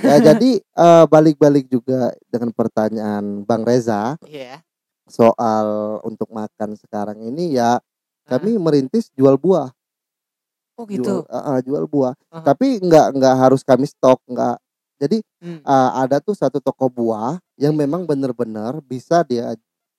ya 0.00 0.16
jadi 0.34 0.50
eh, 0.58 1.04
balik-balik 1.06 1.66
juga 1.66 2.10
dengan 2.26 2.50
pertanyaan 2.50 3.42
bang 3.42 3.62
Reza 3.62 4.18
Iya. 4.22 4.60
soal 5.06 5.66
untuk 6.02 6.28
makan 6.28 6.74
sekarang 6.74 7.22
ini 7.22 7.54
ya 7.54 7.78
kami 8.24 8.58
merintis 8.58 9.08
jual 9.14 9.38
buah 9.38 9.72
Oh 10.74 10.86
gitu. 10.86 11.22
jual, 11.22 11.26
eh, 11.26 11.60
jual 11.64 11.84
buah 11.86 12.14
Aha. 12.30 12.44
tapi 12.44 12.78
nggak 12.78 13.16
nggak 13.16 13.34
harus 13.36 13.62
kami 13.62 13.86
stok 13.86 14.20
nggak 14.26 14.58
jadi 14.98 15.22
Hmm. 15.38 15.62
uh, 15.62 15.90
ada 16.02 16.18
tuh 16.18 16.34
satu 16.34 16.58
toko 16.58 16.90
buah 16.90 17.38
yang 17.54 17.70
memang 17.72 18.02
benar-benar 18.02 18.82
bisa 18.82 19.22
dia 19.22 19.54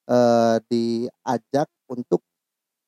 uh, 0.05 0.57
diajak 0.67 1.67
untuk 1.87 2.19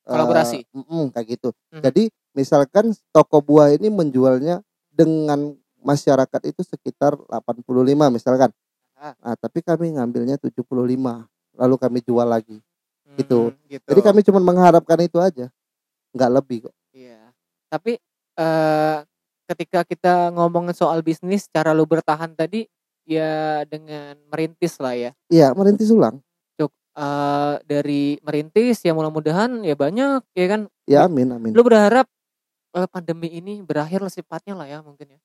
uh, 0.03 0.11
Kolaborasi. 0.19 0.67
mm-mm, 0.75 1.15
kayak 1.15 1.39
gitu. 1.39 1.49
Mhm. 1.71 1.81
Jadi 1.81 2.03
misalkan 2.35 2.91
toko 3.09 3.39
buah 3.39 3.71
ini 3.71 3.87
menjualnya 3.87 4.59
dengan 4.91 5.55
masyarakat 5.79 6.41
itu 6.45 6.61
sekitar 6.61 7.15
85 7.31 8.11
misalkan. 8.11 8.51
Ah. 8.93 9.15
Nah, 9.17 9.35
tapi 9.39 9.63
kami 9.63 9.95
ngambilnya 9.95 10.37
75 10.37 11.25
lalu 11.57 11.75
kami 11.79 11.99
jual 12.03 12.27
lagi. 12.27 12.59
gitu. 13.11 13.51
Hmm, 13.51 13.67
gitu. 13.67 13.87
Jadi 13.91 14.01
kami 14.01 14.19
cuma 14.23 14.39
mengharapkan 14.39 14.95
itu 15.03 15.19
aja. 15.19 15.51
nggak 16.11 16.31
lebih 16.31 16.67
kok. 16.67 16.75
Iya. 16.91 17.19
Tapi 17.67 17.95
eh 18.35 18.97
ketika 19.51 19.83
kita 19.83 20.31
ngomongin 20.31 20.71
soal 20.71 21.03
bisnis, 21.03 21.51
cara 21.51 21.75
lu 21.75 21.83
bertahan 21.83 22.31
tadi 22.31 22.71
ya 23.03 23.61
dengan 23.67 24.15
merintis 24.31 24.79
lah 24.79 24.95
ya. 24.95 25.11
Iya, 25.27 25.51
merintis 25.51 25.91
ulang. 25.91 26.23
Cuk, 26.55 26.71
eh 26.71 27.55
dari 27.67 28.15
merintis 28.23 28.79
ya 28.87 28.95
mudah-mudahan 28.95 29.67
ya 29.67 29.75
banyak 29.75 30.23
ya 30.31 30.45
kan. 30.47 30.61
Ya 30.87 30.99
amin 31.05 31.35
amin. 31.35 31.51
Lu 31.51 31.61
berharap 31.67 32.07
eh, 32.75 32.87
pandemi 32.87 33.27
ini 33.27 33.59
berakhir 33.59 33.99
lah 33.99 34.11
sifatnya 34.11 34.55
lah 34.55 34.67
ya 34.71 34.79
mungkin 34.79 35.17
ya. 35.17 35.19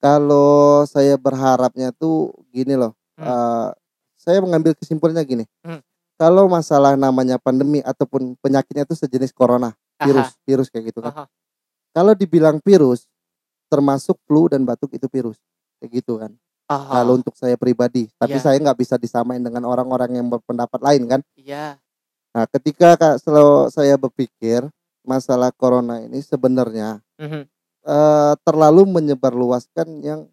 Kalau 0.00 0.84
saya 0.84 1.16
berharapnya 1.16 1.92
tuh 1.96 2.36
gini 2.52 2.76
loh. 2.76 2.92
Hmm. 3.16 3.24
eh, 3.24 3.68
saya 4.20 4.38
mengambil 4.44 4.76
kesimpulannya 4.76 5.24
gini. 5.24 5.44
Hmm. 5.64 5.80
Kalau 6.20 6.44
masalah 6.52 7.00
namanya 7.00 7.40
pandemi 7.40 7.80
ataupun 7.80 8.36
penyakitnya 8.44 8.84
itu 8.84 8.92
sejenis 8.92 9.32
corona, 9.32 9.72
virus, 9.96 10.36
virus 10.44 10.68
kayak 10.68 10.92
gitu 10.92 11.00
kan. 11.00 11.16
Aha. 11.16 11.24
Kalau 11.96 12.12
dibilang 12.14 12.62
virus, 12.62 13.09
termasuk 13.70 14.18
flu 14.26 14.50
dan 14.50 14.66
batuk 14.66 14.90
itu 14.90 15.06
virus, 15.06 15.38
kayak 15.78 16.02
gitu 16.02 16.18
kan. 16.18 16.34
Aha. 16.66 17.02
Kalau 17.02 17.18
untuk 17.18 17.34
saya 17.34 17.54
pribadi, 17.54 18.10
tapi 18.18 18.38
Iya. 18.38 18.42
saya 18.42 18.56
nggak 18.58 18.78
bisa 18.78 18.94
disamain 18.98 19.38
dengan 19.38 19.62
orang-orang 19.66 20.18
yang 20.18 20.26
berpendapat 20.26 20.78
lain 20.82 21.02
kan. 21.06 21.20
Iya. 21.34 21.78
Nah, 22.30 22.46
ketika 22.46 22.94
Kak, 22.94 23.18
selalu 23.22 23.70
saya 23.74 23.94
berpikir 23.98 24.66
masalah 25.02 25.50
corona 25.50 25.98
ini 25.98 26.22
sebenarnya 26.22 27.02
Mhm. 27.18 27.42
eh, 27.80 28.34
terlalu 28.44 28.84
menyebarluaskan 28.86 29.88
yang 30.04 30.28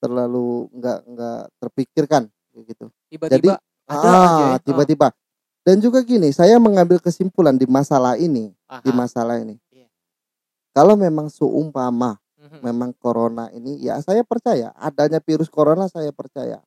terlalu 0.00 0.66
nggak 0.72 0.98
nggak 1.06 1.40
terpikirkan 1.60 2.22
kayak 2.50 2.64
gitu. 2.72 2.86
Tiba-tiba 3.12 3.60
ada 3.84 4.00
aja 4.00 4.16
ah, 4.16 4.50
ya. 4.56 4.58
tiba-tiba. 4.64 5.12
Dan 5.60 5.76
juga 5.78 6.00
gini, 6.00 6.32
saya 6.32 6.56
mengambil 6.56 6.96
kesimpulan 6.98 7.52
di 7.54 7.68
masalah 7.68 8.16
ini, 8.16 8.48
Ah, 8.64 8.80
di 8.80 8.88
aha. 8.90 8.96
masalah 8.96 9.36
ini. 9.38 9.60
Iya. 9.68 9.86
Kalau 10.72 10.96
memang 10.96 11.28
seumpama 11.28 12.16
Mhm. 12.50 12.60
memang 12.66 12.90
corona 12.98 13.46
ini, 13.54 13.78
ya 13.78 14.02
saya 14.02 14.26
percaya 14.26 14.74
adanya 14.74 15.22
virus 15.22 15.46
corona 15.46 15.86
saya 15.86 16.10
percaya. 16.10 16.58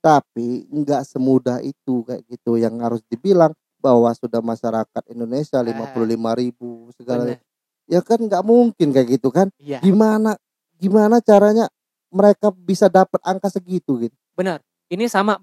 Tapi 0.00 0.68
nggak 0.70 1.02
semudah 1.04 1.58
itu 1.60 2.04
kayak 2.06 2.22
gitu 2.30 2.56
yang 2.56 2.78
harus 2.80 3.02
dibilang 3.08 3.52
bahwa 3.76 4.08
sudah 4.12 4.40
masyarakat 4.40 5.02
Indonesia 5.10 5.60
55 5.60 6.32
ribu 6.32 6.88
segala 6.96 7.28
Bener. 7.28 7.40
ya 7.86 8.00
kan 8.00 8.18
nggak 8.18 8.42
mungkin 8.42 8.88
kayak 8.90 9.08
gitu 9.20 9.28
kan 9.30 9.46
Iya. 9.60 9.78
gimana 9.84 10.34
gimana 10.80 11.20
caranya 11.20 11.68
mereka 12.08 12.50
bisa 12.50 12.88
dapat 12.88 13.20
angka 13.22 13.52
segitu 13.52 14.00
gitu 14.00 14.16
Benar. 14.34 14.60
Ini 14.88 15.06
sama 15.10 15.36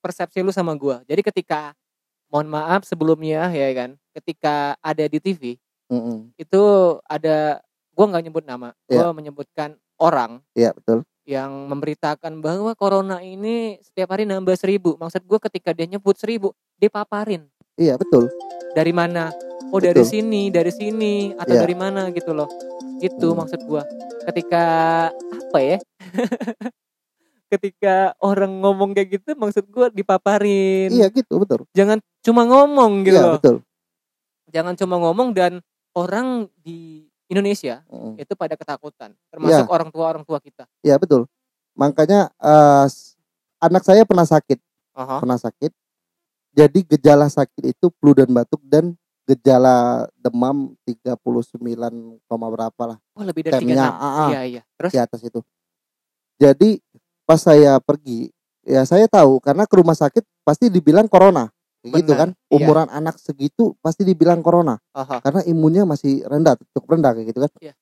persepsi 0.00 0.40
lu 0.40 0.50
sama 0.50 0.72
gua. 0.74 1.04
Jadi 1.06 1.20
ketika 1.22 1.72
mohon 2.26 2.48
maaf 2.50 2.82
sebelumnya 2.82 3.48
ya 3.54 3.70
kan 3.72 3.90
ketika 4.12 4.74
ada 4.82 5.04
di 5.06 5.18
TV 5.22 5.42
Mm-mm. 5.86 6.34
itu 6.34 6.62
ada 7.06 7.62
gua 7.96 8.04
nggak 8.06 8.24
nyebut 8.24 8.44
nama 8.44 8.68
gua 8.84 9.10
menyebutkan 9.10 9.72
orang 9.96 10.44
Iya 10.52 10.70
betul. 10.70 11.02
yang 11.24 11.50
memberitakan 11.66 12.38
bahwa 12.38 12.76
corona 12.76 13.18
ini 13.18 13.80
setiap 13.80 14.12
hari 14.12 14.28
nambah 14.28 14.52
seribu 14.54 14.94
maksud 14.94 15.24
gua 15.24 15.40
ketika 15.40 15.72
dia 15.72 15.88
nyebut 15.88 16.14
seribu 16.14 16.52
dipaparin 16.76 17.48
Iya 17.74 17.96
betul. 17.96 18.28
dari 18.72 18.92
mana 18.92 19.32
oh 19.72 19.80
dari 19.80 19.96
Betul. 19.96 20.12
sini 20.12 20.42
dari 20.48 20.70
sini 20.70 21.32
atau 21.34 21.56
Iya. 21.56 21.62
dari 21.64 21.74
mana 21.74 22.12
gitu 22.12 22.30
loh 22.30 22.46
itu 23.00 23.26
Hmm. 23.26 23.38
maksud 23.40 23.60
gua 23.64 23.82
ketika 24.24 24.64
apa 25.10 25.58
ya 25.58 25.78
ketika 27.46 28.12
orang 28.18 28.58
ngomong 28.58 28.90
kayak 28.90 29.16
gitu 29.16 29.32
maksud 29.34 29.64
gua 29.70 29.86
dipaparin 29.88 30.90
Iya 30.90 31.08
gitu 31.08 31.38
betul. 31.38 31.64
jangan 31.72 32.02
cuma 32.20 32.42
ngomong 32.44 33.06
gitu 33.06 33.16
Iya 33.16 33.22
loh 33.22 33.34
betul. 33.38 33.56
jangan 34.50 34.74
cuma 34.74 34.96
ngomong 34.98 35.30
dan 35.32 35.62
orang 35.94 36.50
di 36.60 37.05
Indonesia 37.26 37.82
Mm. 37.86 38.18
itu 38.18 38.32
pada 38.32 38.54
ketakutan 38.54 39.10
termasuk 39.28 39.66
Iya. 39.66 39.70
orang 39.70 39.90
tua 39.90 40.04
orang 40.06 40.24
tua 40.24 40.38
kita 40.38 40.64
Iya 40.80 40.96
betul. 40.96 41.26
Makanya 41.74 42.32
s- 42.86 43.18
anak 43.58 43.82
saya 43.82 44.08
pernah 44.08 44.24
sakit, 44.24 44.56
Aha. 44.96 45.20
pernah 45.20 45.36
sakit. 45.36 45.68
Jadi 46.56 46.88
gejala 46.88 47.28
sakit 47.28 47.68
itu 47.68 47.92
flu 48.00 48.16
dan 48.16 48.32
batuk 48.32 48.64
dan 48.64 48.96
gejala 49.26 50.06
demam 50.16 50.72
39, 50.86 52.16
koma 52.24 52.48
berapa 52.48 52.82
lah 52.86 52.98
oh 53.12 53.24
lebih 53.26 53.44
dari 53.44 53.60
temnya 53.60 53.76
enam 53.76 53.92
ah, 53.92 54.06
ah, 54.06 54.28
iya 54.30 54.40
iya 54.46 54.62
terus 54.72 54.92
di 54.94 54.98
atas 54.98 55.20
itu. 55.20 55.42
Jadi 56.36 56.80
pas 57.24 57.36
saya 57.36 57.76
pergi, 57.76 58.30
ya 58.62 58.84
saya 58.84 59.04
tahu 59.04 59.36
karena 59.40 59.66
ke 59.66 59.74
rumah 59.74 59.92
sakit 59.92 60.22
pasti 60.40 60.70
dibilang 60.70 61.10
corona, 61.10 61.50
Kayak 61.86 62.02
gitu 62.02 62.12
Benar, 62.12 62.20
kan. 62.20 62.30
iya. 62.34 62.50
Umuran 62.58 62.88
anak 62.90 63.16
segitu 63.16 63.78
pasti 63.78 64.02
dibilang 64.02 64.42
corona 64.42 64.82
Aha. 64.90 65.22
karena 65.22 65.40
imunnya 65.46 65.86
masih 65.86 66.26
rendah, 66.26 66.58
cukup 66.74 66.98
rendah 66.98 67.14
kayak 67.14 67.30
gitu 67.30 67.40
kan. 67.46 67.52
Iya. 67.62 67.74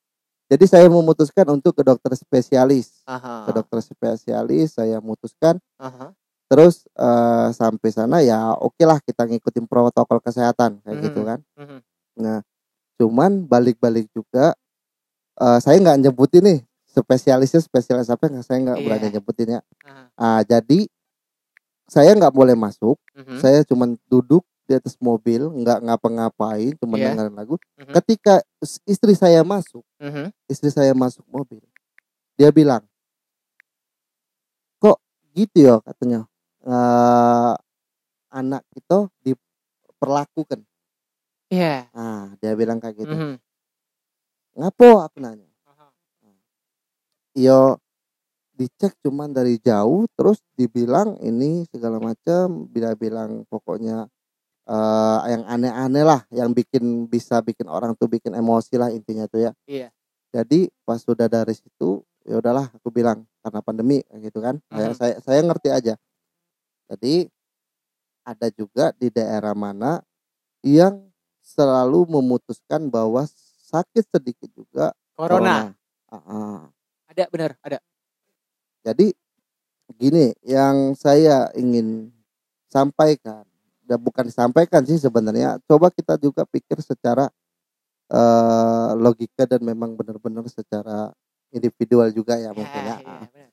Jadi 0.45 0.65
saya 0.69 0.87
memutuskan 0.93 1.49
untuk 1.49 1.73
ke 1.73 1.81
dokter 1.81 2.13
spesialis. 2.15 3.01
Aha. 3.09 3.49
Ke 3.49 3.57
dokter 3.57 3.81
spesialis 3.81 4.77
saya 4.77 5.01
memutuskan 5.01 5.57
Aha. 5.81 6.13
terus 6.53 6.85
eh, 6.93 7.49
sampai 7.57 7.89
sana 7.89 8.21
ya 8.21 8.53
oke 8.53 8.85
lah 8.85 9.01
kita 9.01 9.25
ngikutin 9.25 9.65
protokol 9.65 10.21
kesehatan 10.21 10.85
kayak 10.85 10.99
gitu 11.01 11.25
Mhm. 11.25 11.29
kan. 11.33 11.41
Mhm. 11.57 11.79
Nah, 12.21 12.39
cuman 13.01 13.49
balik-balik 13.49 14.13
juga 14.13 14.53
eh, 15.35 15.59
saya 15.59 15.81
nggak 15.81 15.99
nyebutin 16.05 16.45
nih 16.45 16.61
spesialisnya 16.87 17.59
spesialis 17.59 18.07
apa 18.07 18.31
saya 18.45 18.59
nggak 18.63 18.79
Iya. 18.79 18.85
berani 18.87 19.07
nyebutin 19.19 19.49
ya. 19.59 19.61
Aha. 19.83 20.05
Ah, 20.15 20.41
jadi 20.47 20.87
saya 21.88 22.17
nggak 22.17 22.33
boleh 22.35 22.57
masuk, 22.57 22.97
Mhm. 23.17 23.38
saya 23.41 23.61
cuman 23.69 23.97
duduk 24.09 24.43
di 24.64 24.73
atas 24.73 24.97
mobil, 24.97 25.45
nggak 25.53 25.85
ngapa-ngapain, 25.85 26.73
cuma 26.81 26.97
Iya. 26.97 27.12
dengerin 27.12 27.37
lagu. 27.37 27.61
Mhm. 27.76 27.93
Ketika 28.00 28.41
is- 28.64 28.81
istri 28.88 29.12
saya 29.12 29.45
masuk, 29.45 29.85
Mhm. 30.00 30.33
istri 30.49 30.73
saya 30.73 30.97
masuk 30.97 31.25
mobil, 31.29 31.61
dia 32.41 32.49
bilang, 32.49 32.81
kok 34.81 34.99
gitu 35.37 35.69
ya 35.69 35.76
katanya, 35.85 36.25
eh 36.64 37.55
anak 38.35 38.64
kita 38.75 39.12
diperlakukan. 39.23 40.64
Iya. 41.53 41.87
Ah, 41.94 42.33
dia 42.40 42.57
bilang 42.57 42.81
kayak 42.81 43.05
gitu. 43.05 43.12
Mhm. 43.14 43.37
Ngapo 44.59 45.03
aku 45.03 45.18
nanya. 45.18 45.47
Yo 47.35 47.83
dicek 48.55 48.95
cuman 49.03 49.35
dari 49.35 49.59
jauh 49.59 50.07
terus 50.14 50.38
dibilang 50.55 51.19
ini 51.19 51.67
segala 51.69 51.99
macam 51.99 52.71
bila 52.71 52.95
bilang 52.95 53.43
pokoknya 53.51 54.07
eh 54.64 55.21
yang 55.29 55.45
aneh-aneh 55.45 56.05
lah 56.07 56.21
yang 56.33 56.55
bikin 56.55 57.05
bisa 57.05 57.43
bikin 57.45 57.69
orang 57.69 57.93
tuh 57.99 58.09
bikin 58.09 58.33
emosi 58.33 58.81
lah 58.81 58.88
intinya 58.88 59.29
tuh 59.29 59.45
ya 59.45 59.53
Iya. 59.69 59.88
jadi 60.33 60.71
pas 60.87 61.03
sudah 61.03 61.29
dari 61.29 61.53
situ 61.53 62.01
ya 62.25 62.40
udahlah 62.40 62.73
aku 62.73 62.88
bilang 62.88 63.29
karena 63.45 63.61
pandemi 63.61 64.01
gitu 64.25 64.40
kan 64.40 64.57
saya 64.73 64.88
Mhm. 64.88 64.97
saya 64.97 65.14
saya 65.21 65.40
ngerti 65.45 65.69
aja 65.69 65.95
jadi 66.88 67.29
ada 68.25 68.49
juga 68.55 68.97
di 68.97 69.12
daerah 69.12 69.53
mana 69.53 70.01
yang 70.64 71.05
selalu 71.45 72.09
memutuskan 72.09 72.88
bahwa 72.88 73.29
sakit 73.69 74.09
sedikit 74.09 74.49
juga 74.57 74.97
corona 75.12 75.77
Ah, 76.09 76.17
ah. 76.25 76.61
ada 77.11 77.29
benar 77.29 77.59
ada 77.61 77.83
Jadi 78.85 79.16
gini 79.97 80.37
yang 80.44 80.92
saya 80.92 81.49
ingin 81.57 82.12
sampaikan 82.68 83.49
dan 83.85 83.99
bukan 84.01 84.29
disampaikan 84.29 84.85
sih 84.85 85.01
sebenarnya 85.01 85.61
coba 85.64 85.88
kita 85.92 86.20
juga 86.20 86.44
pikir 86.44 86.81
secara 86.85 87.29
eh, 88.12 88.90
logika 89.01 89.49
dan 89.49 89.61
memang 89.64 89.97
benar-benar 89.97 90.44
secara 90.53 91.12
individual 91.53 92.12
juga 92.12 92.37
ya 92.37 92.53
mungkin 92.53 92.83
ya. 92.85 92.97
benar. 93.01 93.49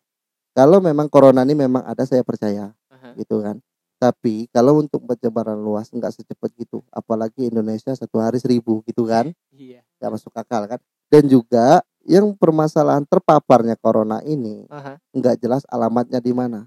Kalau 0.51 0.83
memang 0.83 1.07
corona 1.07 1.47
ini 1.47 1.55
memang 1.55 1.83
ada 1.87 2.03
saya 2.03 2.27
percaya 2.27 2.75
Aha. 2.91 3.15
gitu 3.15 3.39
kan. 3.39 3.59
Tapi 4.01 4.49
kalau 4.49 4.81
untuk 4.81 5.05
penyebaran 5.05 5.55
luas 5.55 5.93
nggak 5.93 6.11
secepat 6.11 6.49
gitu, 6.57 6.81
apalagi 6.89 7.47
Indonesia 7.47 7.93
satu 7.93 8.17
hari 8.17 8.41
seribu 8.41 8.81
gitu 8.83 9.05
kan, 9.05 9.29
iya 9.53 9.85
nggak 10.01 10.11
masuk 10.17 10.33
akal 10.33 10.65
kan. 10.65 10.81
Dan 11.07 11.29
juga 11.29 11.85
yang 12.03 12.33
permasalahan 12.33 13.05
terpaparnya 13.05 13.77
corona 13.77 14.21
ini 14.21 14.65
nggak 15.11 15.35
jelas 15.37 15.63
alamatnya 15.69 16.17
di 16.17 16.33
mana. 16.33 16.65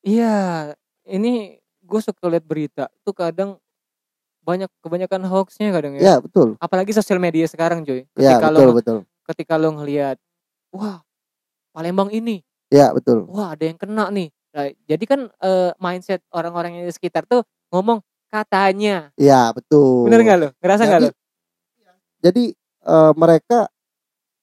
Iya, 0.00 0.74
ini 1.06 1.56
gue 1.80 2.00
suka 2.00 2.28
lihat 2.28 2.44
berita 2.44 2.84
tuh 3.02 3.14
kadang 3.14 3.56
banyak 4.44 4.68
kebanyakan 4.84 5.24
hoaxnya 5.24 5.72
kadang 5.72 5.96
ya. 5.96 6.00
Ya 6.04 6.14
betul. 6.20 6.60
Apalagi 6.60 6.92
sosial 6.92 7.16
media 7.16 7.48
sekarang, 7.48 7.80
Joy. 7.80 8.04
Ya 8.14 8.36
Ketika 8.36 8.48
betul 8.52 8.60
lo 8.60 8.72
betul. 8.76 8.98
ketika 9.24 9.54
lo 9.56 9.68
ngelihat, 9.72 10.16
wah 10.68 11.00
Palembang 11.72 12.12
ini, 12.12 12.44
Ya 12.68 12.92
betul. 12.92 13.24
wah 13.26 13.56
ada 13.56 13.64
yang 13.64 13.80
kena 13.80 14.06
nih. 14.12 14.28
Nah, 14.54 14.70
jadi 14.86 15.04
kan 15.08 15.20
eh, 15.40 15.70
mindset 15.80 16.20
orang-orang 16.30 16.78
yang 16.78 16.84
di 16.86 16.94
sekitar 16.94 17.24
tuh 17.24 17.42
ngomong 17.72 17.98
katanya, 18.28 19.10
Ya 19.16 19.48
betul. 19.50 20.06
bener 20.06 20.20
nggak 20.22 20.38
lo? 20.38 20.48
Ngerasa 20.60 20.82
nggak 20.84 21.00
lo? 21.00 21.08
Jadi- 21.08 21.18
Jadi 22.20 22.44
eh, 22.84 23.12
mereka 23.16 23.68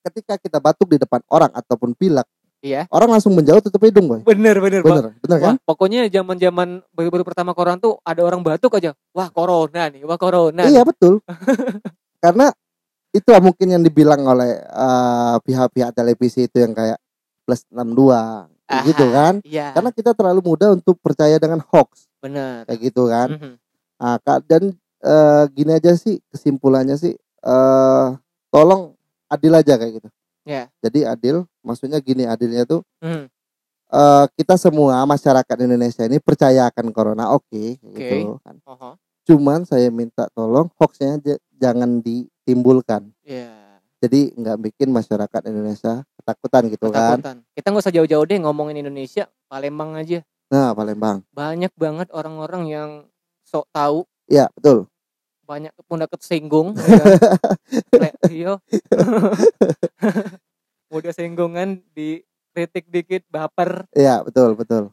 ketika 0.01 0.35
kita 0.37 0.57
batuk 0.57 0.89
di 0.89 0.97
depan 0.97 1.21
orang 1.29 1.51
ataupun 1.53 1.93
pilek, 1.93 2.25
Iya, 2.61 2.85
orang 2.93 3.17
langsung 3.17 3.33
menjauh 3.33 3.57
tutup 3.57 3.81
hidung 3.81 4.05
boy. 4.05 4.21
bener 4.21 4.61
bener. 4.61 4.85
Pak. 4.85 4.89
Bener, 4.93 5.05
bener 5.17 5.37
kan? 5.41 5.53
Wah, 5.57 5.65
pokoknya 5.65 6.05
zaman-zaman 6.13 6.85
baru-baru 6.93 7.25
pertama 7.25 7.57
corona 7.57 7.81
tuh 7.81 7.97
ada 8.05 8.21
orang 8.21 8.45
batuk 8.45 8.77
aja. 8.77 8.93
Wah, 9.17 9.33
corona 9.33 9.89
nih, 9.89 10.05
wah 10.05 10.13
corona. 10.21 10.69
Iya 10.69 10.85
betul. 10.85 11.25
Karena 12.23 12.53
itu 13.09 13.29
mungkin 13.41 13.65
yang 13.65 13.81
dibilang 13.81 14.21
oleh 14.23 14.61
eh, 14.61 15.35
pihak-pihak 15.41 15.89
televisi 15.97 16.45
itu 16.45 16.61
yang 16.61 16.77
kayak 16.77 17.01
plus 17.49 17.65
62 17.73 18.45
kayak 18.69 18.83
gitu 18.93 19.05
kan. 19.09 19.33
Iya. 19.41 19.67
Karena 19.73 19.89
kita 19.89 20.11
terlalu 20.13 20.39
mudah 20.45 20.69
untuk 20.77 21.01
percaya 21.01 21.41
dengan 21.41 21.65
hoax 21.65 22.05
bener. 22.21 22.69
kayak 22.69 22.77
gitu 22.77 23.09
kan. 23.09 23.27
Mhm. 23.41 23.51
Nah, 23.97 24.15
Kak, 24.21 24.45
dan 24.45 24.69
eh, 25.01 25.43
gini 25.49 25.81
aja 25.81 25.97
sih 25.97 26.21
kesimpulannya 26.29 26.93
sih 26.93 27.17
eh 27.17 28.07
tolong 28.53 28.90
adil 29.31 29.53
aja 29.55 29.73
kayak 29.79 30.03
gitu. 30.03 30.09
Ya. 30.43 30.67
Jadi 30.83 31.07
adil, 31.07 31.47
maksudnya 31.63 32.03
gini 32.03 32.27
adilnya 32.27 32.67
tuh 32.67 32.83
Mhm. 32.99 33.31
eh 33.91 34.25
kita 34.35 34.55
semua 34.59 34.99
masyarakat 35.07 35.57
Indonesia 35.63 36.03
ini 36.03 36.19
percaya 36.19 36.67
akan 36.67 36.91
corona, 36.91 37.31
oke, 37.31 37.79
Oke. 37.79 37.95
gitu 37.95 38.39
kan. 38.43 38.55
Oho. 38.67 38.99
Cuman 39.23 39.63
saya 39.63 39.87
minta 39.93 40.27
tolong 40.35 40.67
hoaxnya 40.75 41.21
jangan 41.55 42.03
ditimbulkan. 42.03 43.07
Iya. 43.23 43.53
Jadi 44.01 44.33
nggak 44.33 44.57
bikin 44.65 44.89
masyarakat 44.89 45.41
Indonesia 45.45 46.01
ketakutan 46.17 46.63
gitu 46.73 46.89
kan. 46.89 47.21
Ketakutan. 47.21 47.37
Kita 47.53 47.67
nggak 47.69 47.83
usah 47.85 47.93
jauh-jauh 47.93 48.25
deh 48.25 48.39
ngomongin 48.41 48.81
Indonesia, 48.81 49.29
Palembang 49.45 49.93
aja. 49.93 50.25
Nah, 50.49 50.73
Palembang. 50.73 51.21
Banyak 51.31 51.71
banget 51.77 52.09
orang-orang 52.11 52.63
yang 52.67 52.89
sok 53.45 53.69
tahu, 53.71 54.03
Ya, 54.31 54.47
betul. 54.55 54.87
Banyak 55.43 55.71
mudah 55.85 56.07
kesinggung. 56.07 56.73
ya 57.93 57.99
kan? 57.99 58.13
Iya. 58.27 58.53
mudah 60.91 61.11
singgungan 61.11 61.83
di 61.91 62.23
kritik 62.51 62.87
dikit 62.87 63.23
baper 63.27 63.87
Iya, 63.91 64.23
betul, 64.23 64.55
betul. 64.55 64.83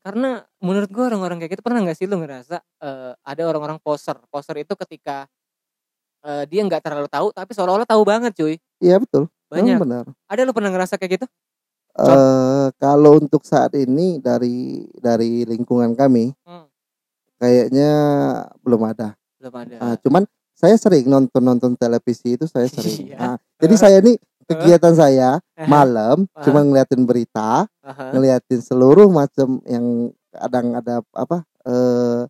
karena 0.00 0.46
menurut 0.62 0.86
gua 0.88 1.10
orang-orang 1.10 1.42
kayak 1.42 1.58
gitu 1.58 1.62
pernah 1.66 1.82
nggak 1.82 1.98
sih 1.98 2.06
lu 2.06 2.14
ngerasa 2.16 2.62
eh, 2.78 3.12
ada 3.18 3.42
orang-orang 3.42 3.76
poser 3.82 4.14
poser 4.30 4.54
itu 4.62 4.72
ketika 4.78 5.26
eh, 6.22 6.46
dia 6.46 6.62
nggak 6.62 6.78
terlalu 6.80 7.10
tahu 7.10 7.34
tapi 7.34 7.50
seolah-olah 7.52 7.84
tahu 7.84 8.02
banget 8.06 8.32
cuy 8.32 8.56
Iya, 8.78 9.02
betul. 9.02 9.26
banyak 9.50 9.76
Memang 9.76 9.82
benar. 9.82 10.04
ada 10.26 10.40
lu 10.46 10.54
pernah 10.54 10.70
ngerasa 10.70 10.94
kayak 10.96 11.20
gitu 11.20 11.26
eh 11.96 12.68
kalau 12.76 13.16
untuk 13.16 13.40
saat 13.42 13.72
ini 13.72 14.20
dari 14.20 14.84
dari 14.94 15.42
lingkungan 15.42 15.92
kami 15.92 16.32
Hmm. 16.44 16.68
kayaknya 17.36 17.90
belum 18.60 18.82
ada. 18.86 19.16
Belum 19.48 19.62
ada 19.62 19.76
Ah, 19.78 19.96
cuman 19.96 20.22
saya 20.52 20.74
sering 20.74 21.04
nonton 21.04 21.40
nonton 21.40 21.72
televisi 21.74 22.34
itu 22.34 22.44
saya 22.44 22.64
sering. 22.66 23.12
Iya. 23.12 23.16
Ah, 23.16 23.36
jadi 23.56 23.74
saya 23.76 23.98
nih 24.00 24.16
kegiatan 24.42 24.94
saya 24.94 25.30
Aha, 25.52 25.66
malam 25.66 26.24
Ah. 26.32 26.40
cuma 26.40 26.62
ngeliatin 26.62 27.02
berita, 27.02 27.66
aha. 27.80 28.10
ngeliatin 28.10 28.60
seluruh 28.60 29.06
macam 29.06 29.58
yang 29.64 30.08
kadang 30.30 30.66
ada 30.72 31.02
apa 31.10 31.42
eh 31.62 32.22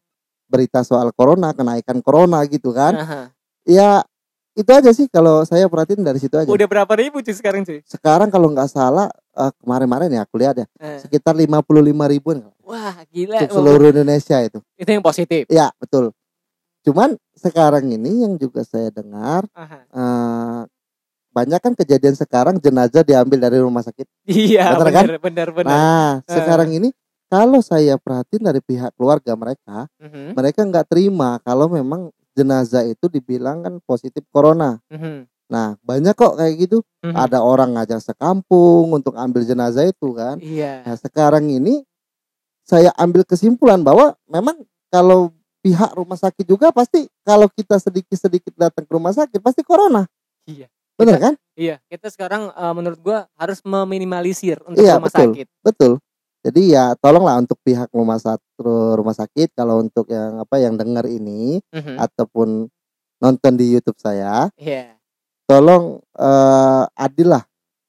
berita 0.46 0.80
soal 0.80 1.10
corona 1.10 1.50
kenaikan 1.52 1.98
corona 2.00 2.40
gitu 2.44 2.70
kan 2.70 2.94
Aha. 2.96 3.20
ya 3.62 4.00
itu 4.54 4.70
aja 4.70 4.88
sih 4.88 5.04
kalau 5.06 5.42
saya 5.42 5.66
perhatiin 5.66 6.00
dari 6.00 6.16
situ 6.16 6.32
aja 6.32 6.48
Udah 6.48 6.64
berapa 6.64 6.88
ribu 6.94 7.20
cuy 7.20 7.34
sekarang 7.34 7.60
cuy? 7.60 7.82
sekarang 7.84 8.30
kalau 8.30 8.48
nggak 8.48 8.70
salah 8.70 9.10
eh, 9.34 9.52
kemarin-kemarin 9.60 10.08
ya 10.08 10.22
aku 10.22 10.38
lihat 10.38 10.56
ya 10.56 10.66
Eh. 10.78 10.96
sekitar 10.98 11.34
55 11.34 11.60
ribuan 12.08 12.46
Wah 12.62 12.96
gila. 13.06 13.36
untuk 13.38 13.52
seluruh 13.52 13.90
Indonesia 13.90 14.38
itu 14.40 14.58
Itu 14.74 14.88
yang 14.88 15.02
positif. 15.02 15.44
ya 15.46 15.68
betul 15.76 16.14
cuman 16.86 17.10
sekarang 17.34 17.90
ini 17.90 18.22
yang 18.22 18.38
juga 18.38 18.62
saya 18.62 18.88
dengar 18.88 19.42
Aha. 19.52 19.78
eh, 19.84 20.60
banyak 21.28 21.60
kan 21.60 21.74
kejadian 21.74 22.14
sekarang 22.14 22.56
jenazah 22.56 23.02
diambil 23.02 23.36
dari 23.38 23.58
rumah 23.58 23.82
sakit 23.82 24.06
Iya 24.24 24.72
Bener 24.72 24.88
kan? 24.88 25.04
benar 25.04 25.18
benar 25.20 25.48
benar. 25.52 25.68
nah 25.68 26.10
Eh. 26.22 26.32
sekarang 26.32 26.70
ini 26.72 26.88
kalau 27.26 27.58
saya 27.58 27.98
perhatiin 27.98 28.40
dari 28.40 28.62
pihak 28.62 28.94
keluarga 28.94 29.34
mereka 29.34 29.90
Mhm, 29.98 30.32
mereka 30.32 30.62
nggak 30.62 30.86
terima 30.86 31.42
kalau 31.42 31.66
memang 31.66 32.08
jenazah 32.32 32.84
itu 32.84 33.08
dibilang 33.08 33.60
kan 33.60 33.74
positif 33.82 34.22
corona 34.30 34.78
mhm, 34.86 35.26
nah 35.46 35.74
banyak 35.80 36.12
kok 36.12 36.36
kayak 36.36 36.54
gitu 36.56 36.80
mhm. 37.02 37.12
ada 37.12 37.42
orang 37.42 37.74
ngajak 37.74 38.00
sekampung 38.00 38.90
untuk 38.90 39.12
ambil 39.14 39.42
jenazah 39.42 39.84
itu 39.84 40.14
kan 40.14 40.38
Iya. 40.38 40.86
Nah 40.86 40.96
sekarang 40.96 41.50
ini 41.50 41.82
saya 42.62 42.90
ambil 42.96 43.22
kesimpulan 43.22 43.78
bahwa 43.80 44.14
memang 44.26 44.58
kalau 44.88 45.30
pihak 45.66 45.90
rumah 45.92 46.14
sakit 46.14 46.46
juga 46.46 46.70
pasti 46.70 47.10
kalau 47.20 47.50
kita 47.50 47.74
sedikit-sedikit 47.76 48.54
datang 48.54 48.86
ke 48.86 48.92
rumah 48.94 49.10
sakit 49.10 49.42
pasti 49.42 49.66
corona. 49.66 50.06
Iya. 50.46 50.70
Kita- 50.96 51.18
kan? 51.18 51.34
Iya, 51.58 51.76
kita 51.90 52.06
sekarang 52.08 52.54
eh, 52.54 52.72
menurut 52.72 53.00
gua 53.02 53.26
harus 53.34 53.58
meminimalisir 53.60 54.62
untuk 54.62 54.78
Iya, 54.78 54.96
rumah 54.96 55.10
betul. 55.10 55.20
sakit. 55.34 55.46
Betul. 55.60 55.92
Jadi 56.46 56.62
ya 56.70 56.94
tolonglah 56.94 57.42
untuk 57.42 57.58
pihak 57.60 57.90
rumah 57.90 58.22
sakit 58.22 58.62
rumah 58.94 59.10
sakit 59.12 59.50
kalau 59.52 59.82
untuk 59.82 60.06
yang 60.06 60.38
apa 60.38 60.56
yang 60.56 60.78
dengar 60.78 61.02
ini 61.04 61.58
Mhm, 61.74 61.98
ataupun 61.98 62.70
nonton 63.18 63.52
di 63.58 63.74
YouTube 63.74 63.98
saya, 63.98 64.46
Iya, 64.54 64.94
tolong 65.44 65.98
eh, 66.14 66.84
adil 66.94 67.34
lah 67.34 67.42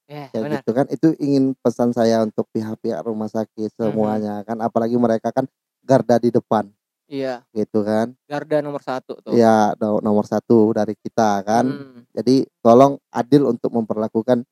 kayak 0.10 0.32
benar. 0.34 0.56
gitu 0.60 0.72
kan. 0.74 0.86
Itu 0.90 1.08
ingin 1.18 1.54
pesan 1.56 1.94
saya 1.94 2.26
untuk 2.26 2.50
pihak-pihak 2.50 3.04
rumah 3.04 3.30
sakit 3.30 3.70
semuanya 3.72 4.42
kan 4.42 4.58
apalagi 4.58 4.98
mereka 4.98 5.30
kan 5.30 5.46
garda 5.80 6.18
di 6.18 6.28
depan 6.28 6.68
Iya, 7.08 7.40
gitu 7.56 7.82
kan. 7.82 8.12
garda 8.28 8.60
nomor 8.60 8.84
satu 8.84 9.16
tuh. 9.20 9.32
Ya 9.32 9.72
no- 9.80 10.04
nomor 10.04 10.28
satu 10.28 10.76
dari 10.76 10.92
kita 10.94 11.40
kan. 11.42 11.66
Hmm, 11.66 12.04
Jadi 12.12 12.44
tolong 12.60 13.00
adil 13.08 13.48
untuk 13.48 13.72
memperlakukan 13.72 14.44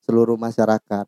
seluruh 0.00 0.36
masyarakat. 0.36 1.06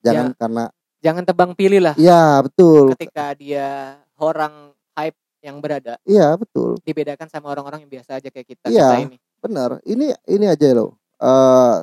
Jangan 0.00 0.32
karena 0.32 0.64
Jangan 1.00 1.24
tebang 1.24 1.56
pilih 1.56 1.80
lah 1.80 1.96
iya 1.96 2.40
betul. 2.40 2.92
ketika 2.92 3.32
dia 3.32 3.96
orang 4.16 4.68
hype 4.92 5.16
yang 5.40 5.56
berada 5.56 5.96
Iya 6.04 6.36
betul. 6.36 6.76
dibedakan 6.80 7.24
sama 7.24 7.48
orang-orang 7.48 7.84
yang 7.84 7.92
biasa 7.92 8.20
aja 8.20 8.28
kayak 8.28 8.44
kita, 8.46 8.68
Iya. 8.68 8.84
kita 8.84 8.96
ini. 9.08 9.16
Benar. 9.40 9.70
Ini 9.82 10.12
ini 10.26 10.44
aja 10.44 10.66
loh. 10.72 10.96
Eh 11.16 11.76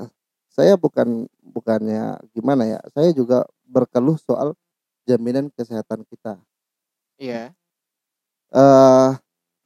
saya 0.49 0.73
bukan 0.73 1.25
bukannya 1.43 2.17
gimana 2.31 2.65
ya. 2.65 2.79
Saya 2.89 3.09
juga 3.09 3.41
berkeluh 3.65 4.17
soal 4.17 4.53
jaminan 5.03 5.49
kesehatan 5.51 6.05
kita. 6.05 6.37
Iya, 7.17 7.56
Eh 8.51 9.09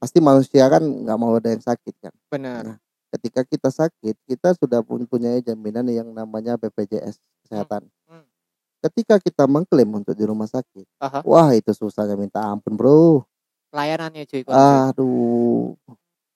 pasti 0.01 0.17
manusia 0.17 0.65
kan 0.65 0.81
nggak 0.81 1.17
mau 1.17 1.37
ada 1.37 1.53
yang 1.53 1.61
sakit 1.61 1.95
kan. 2.01 2.13
benar. 2.29 2.81
Ketika 3.11 3.43
kita 3.43 3.67
sakit, 3.69 4.15
kita 4.23 4.55
sudah 4.55 4.79
mempunyai 4.81 5.43
jaminan 5.43 5.83
yang 5.91 6.07
namanya 6.15 6.55
BPJS 6.55 7.19
kesehatan. 7.43 7.83
Hmm. 8.07 8.23
Ketika 8.81 9.19
kita 9.19 9.45
mengklaim 9.45 9.91
untuk 9.91 10.15
di 10.15 10.23
rumah 10.23 10.47
sakit, 10.47 10.87
Aha. 10.97 11.19
wah 11.27 11.51
itu 11.51 11.75
susahnya 11.75 12.15
minta 12.15 12.39
ampun 12.39 12.73
bro. 12.73 13.27
Pelayanannya 13.69 14.23
cuy. 14.25 14.41
Aduh, 14.47 15.75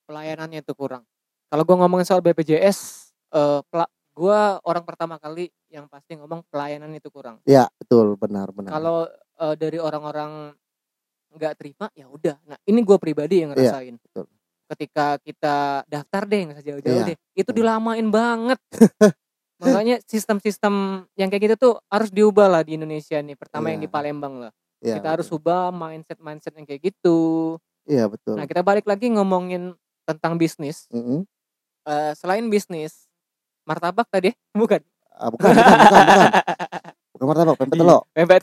pelayanannya 0.06 0.62
itu 0.62 0.74
kurang. 0.76 1.08
Kalau 1.48 1.64
gua 1.64 1.76
ngomongin 1.88 2.04
soal 2.06 2.20
BPJS, 2.20 3.10
eh 3.32 3.60
pela- 3.72 3.92
gua 4.12 4.60
orang 4.68 4.84
pertama 4.84 5.16
kali 5.16 5.50
yang 5.72 5.88
pasti 5.88 6.20
ngomong 6.20 6.44
pelayanan 6.52 6.92
itu 6.92 7.08
kurang. 7.08 7.40
ya 7.48 7.72
betul 7.80 8.20
benar 8.20 8.52
benar. 8.52 8.72
Kalau 8.76 9.08
eh, 9.42 9.56
dari 9.56 9.80
orang-orang 9.80 10.52
nggak 11.36 11.54
terima, 11.60 11.92
ya 11.92 12.08
udah. 12.08 12.36
Nah 12.48 12.58
ini 12.64 12.80
gua 12.82 12.98
pribadi 12.98 13.44
yang 13.44 13.52
Iya, 13.52 13.76
ngerasain. 13.76 13.96
betul. 14.00 14.26
Ketika 14.66 15.20
kita 15.22 15.56
daftar 15.86 16.24
deh, 16.26 16.40
nggak 16.42 16.58
usah 16.58 16.66
jauh-jauh 16.66 16.96
Iya, 16.98 17.08
deh, 17.12 17.18
itu 17.36 17.52
dilamain 17.52 18.08
banget. 18.10 18.58
Makanya 19.62 20.02
sistem-sistem 20.04 20.74
yang 21.14 21.30
kayak 21.30 21.44
gitu 21.46 21.56
tuh 21.56 21.74
harus 21.88 22.10
diubah 22.10 22.48
lah 22.50 22.62
di 22.62 22.76
Indonesia 22.76 23.16
nih. 23.16 23.36
Pertama 23.36 23.70
yang 23.70 23.80
Iya. 23.80 23.88
di 23.88 23.92
Palembang 23.92 24.36
lah. 24.42 24.52
ya, 24.84 25.00
kita 25.00 25.08
harus 25.18 25.26
betul. 25.26 25.40
ubah 25.42 25.72
mindset-mindset 25.72 26.54
yang 26.54 26.66
kayak 26.66 26.94
gitu. 26.94 27.18
Iya 27.86 28.06
betul. 28.06 28.38
Nah 28.38 28.46
kita 28.46 28.62
balik 28.62 28.86
lagi 28.86 29.10
ngomongin 29.10 29.74
tentang 30.04 30.38
bisnis. 30.38 30.86
Mm-mm. 30.90 31.26
Eh, 31.86 32.14
selain 32.14 32.46
bisnis, 32.50 33.10
martabak 33.64 34.06
tadi 34.12 34.30
bukan? 34.54 34.82
Ah, 35.10 35.32
bukan, 35.32 35.48
bukan, 35.48 35.78
bukan, 35.80 36.06
bukan. 36.06 36.30
Bukan 37.16 37.26
martabak, 37.32 37.56
pempek 37.56 37.78
telok. 37.80 38.04
Pempek 38.12 38.40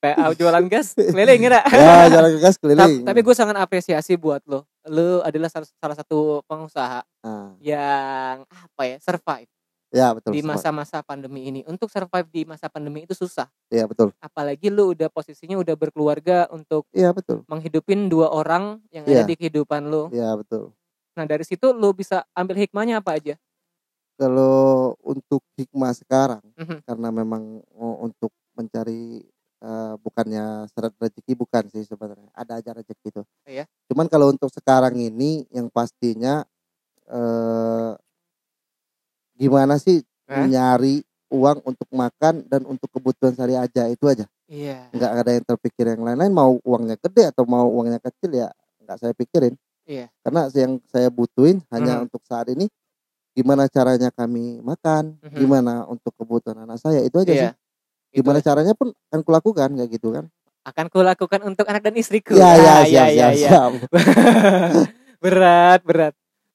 PA 0.00 0.32
jualan 0.32 0.64
gas 0.66 0.96
keliling 0.96 1.44
ya 1.44 1.60
Ya, 1.68 2.08
jalan 2.08 2.30
ke 2.34 2.40
gas 2.40 2.56
Ta- 2.56 2.60
keliling. 2.64 3.04
tapi 3.04 3.20
gue 3.20 3.34
sangat 3.36 3.56
apresiasi 3.56 4.16
buat 4.16 4.40
lo 4.44 4.64
lo 4.88 5.20
adalah 5.20 5.52
salah, 5.52 5.68
satu 5.94 6.40
pengusaha 6.44 7.04
Ah, 7.20 7.52
yang 7.60 8.42
apa 8.48 8.82
ya 8.82 8.96
survive 8.98 9.44
ya 9.92 10.16
betul. 10.16 10.32
di 10.32 10.40
masa-masa 10.40 11.04
pandemi 11.04 11.44
ini 11.44 11.60
untuk 11.64 11.92
survive 11.92 12.24
di 12.26 12.42
masa 12.42 12.66
pandemi 12.66 13.04
itu 13.04 13.12
susah 13.12 13.44
Iya 13.68 13.84
betul. 13.84 14.16
apalagi 14.16 14.72
lo 14.72 14.88
udah 14.88 15.12
posisinya 15.12 15.54
udah 15.54 15.76
berkeluarga 15.76 16.48
untuk 16.48 16.88
Iya 16.90 17.12
betul. 17.12 17.44
menghidupin 17.44 18.08
dua 18.08 18.32
orang 18.32 18.80
yang 18.88 19.04
Iya. 19.04 19.20
ada 19.20 19.28
di 19.28 19.36
kehidupan 19.36 19.84
lo 19.86 20.08
Iya 20.08 20.32
betul. 20.32 20.72
nah 21.12 21.28
dari 21.28 21.44
situ 21.44 21.70
lo 21.70 21.92
bisa 21.92 22.24
ambil 22.32 22.56
hikmahnya 22.56 22.98
apa 22.98 23.14
aja 23.14 23.36
Kalau 24.16 24.92
untuk 25.00 25.40
hikmah 25.56 25.92
sekarang, 25.92 26.44
Mhm. 26.54 26.84
karena 26.84 27.08
memang 27.10 27.40
oh, 27.72 27.96
untuk 28.02 28.28
mencari 28.52 29.24
eh, 29.60 29.94
bukannya 30.00 30.66
seret 30.68 30.92
rezeki 30.96 31.32
bukan 31.36 31.64
sih 31.68 31.84
sebenarnya. 31.84 32.28
Ada 32.32 32.60
aja 32.60 32.70
rezeki 32.72 33.06
itu. 33.08 33.22
Iya. 33.44 33.64
Cuman 33.86 34.08
kalau 34.08 34.32
untuk 34.32 34.48
sekarang 34.48 34.96
ini 34.96 35.44
yang 35.52 35.68
pastinya 35.68 36.42
eh 37.06 37.92
gimana 39.34 39.80
sih 39.80 40.04
Hah? 40.28 40.46
nyari 40.46 41.00
uang 41.30 41.62
untuk 41.64 41.88
makan 41.90 42.44
dan 42.46 42.66
untuk 42.66 42.90
kebutuhan 42.90 43.32
sehari 43.34 43.56
aja 43.56 43.86
itu 43.88 44.04
aja. 44.06 44.26
iya 44.50 44.90
nggak 44.90 45.10
ada 45.14 45.30
yang 45.30 45.46
terpikir 45.46 45.86
yang 45.86 46.02
lain-lain 46.02 46.34
mau 46.34 46.58
uangnya 46.66 46.98
gede 46.98 47.30
atau 47.30 47.46
mau 47.46 47.70
uangnya 47.70 48.02
kecil 48.02 48.34
ya 48.34 48.50
nggak 48.82 48.98
saya 48.98 49.14
pikirin 49.14 49.54
Iya. 49.86 50.10
karena 50.22 50.50
yang 50.50 50.82
saya 50.90 51.06
butuhin 51.06 51.62
hanya 51.70 52.02
Mhm. 52.02 52.10
untuk 52.10 52.22
saat 52.26 52.50
ini 52.50 52.66
gimana 53.30 53.70
caranya 53.70 54.10
kami 54.10 54.58
makan 54.58 55.22
Mhm. 55.22 55.38
gimana 55.38 55.86
untuk 55.86 56.10
kebutuhan 56.18 56.66
anak 56.66 56.82
saya 56.82 56.98
itu 57.00 57.14
aja 57.14 57.30
iya 57.30 57.42
sih 57.46 57.52
gimana 58.10 58.38
caranya 58.42 58.74
pun 58.74 58.90
akan 59.10 59.20
kulakukan 59.22 59.68
kayak 59.74 59.90
gitu 59.90 60.10
kan. 60.14 60.26
Akan 60.60 60.86
kulakukan 60.92 61.40
untuk 61.46 61.64
anak 61.66 61.80
dan 61.88 61.96
istriku 61.96 62.36
ya 62.36 62.52
ya 62.54 62.72
Ah, 62.80 62.84
siap 62.84 62.86
iya, 62.86 63.04
siap, 63.08 63.32
iya. 63.32 63.48
siap. 63.48 63.70
berat 65.22 65.80
berat. 65.84 66.14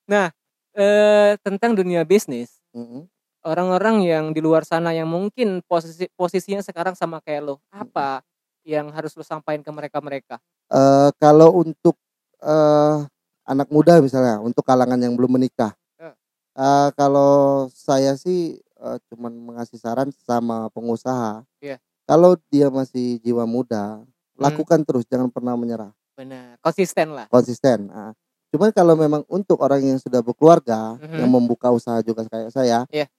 Nah 0.09 0.29
eh, 0.75 1.33
tentang 1.41 1.73
dunia 1.75 2.03
bisnis. 2.05 2.59
Mhm. 2.75 3.07
orang-orang 3.45 4.01
yang 4.01 4.25
di 4.33 4.41
luar 4.41 4.65
sana 4.65 4.89
yang 4.89 5.05
mungkin 5.05 5.61
posisi 5.69 6.09
posisinya 6.17 6.65
sekarang 6.65 6.97
sama 6.97 7.21
kayak 7.21 7.45
lo 7.45 7.55
apa 7.69 8.25
yang 8.65 8.89
harus 8.89 9.13
lo 9.13 9.21
sampaikan 9.21 9.61
ke 9.61 9.69
mereka 9.69 9.97
mereka 10.01 10.35
Eh, 10.73 11.09
kalau 11.21 11.53
untuk 11.61 11.93
eh, 12.41 12.97
anak 13.45 13.69
muda 13.69 14.01
misalnya 14.01 14.41
untuk 14.41 14.65
kalangan 14.65 14.97
yang 14.97 15.13
belum 15.13 15.37
menikah. 15.37 15.77
Eh, 16.57 16.89
kalau 16.97 17.69
saya 17.69 18.17
sih 18.17 18.57
eh, 18.85 18.97
cuman 19.09 19.33
mengasih 19.33 19.75
saran 19.75 20.13
sama 20.13 20.69
pengusaha 20.69 21.41
Iya. 21.57 21.81
kalau 22.05 22.37
dia 22.47 22.69
masih 22.69 23.17
jiwa 23.19 23.43
muda 23.43 24.05
lakukan 24.35 24.83
terus 24.83 25.03
jangan 25.05 25.27
pernah 25.27 25.55
menyerah 25.55 25.89
benar 26.13 26.55
konsisten 26.61 27.11
lah 27.11 27.25
konsisten 27.27 27.89
Nah, 27.89 28.13
cuman 28.53 28.71
kalau 28.71 28.95
memang 28.95 29.25
untuk 29.27 29.59
orang 29.59 29.83
yang 29.83 29.99
sudah 29.99 30.21
berkeluarga 30.21 30.95
Mhm. 30.97 31.17
yang 31.19 31.29
membuka 31.29 31.67
usaha 31.69 31.99
juga 31.99 32.23
kayak 32.25 32.51
saya 32.51 32.85
Iya. 32.87 33.09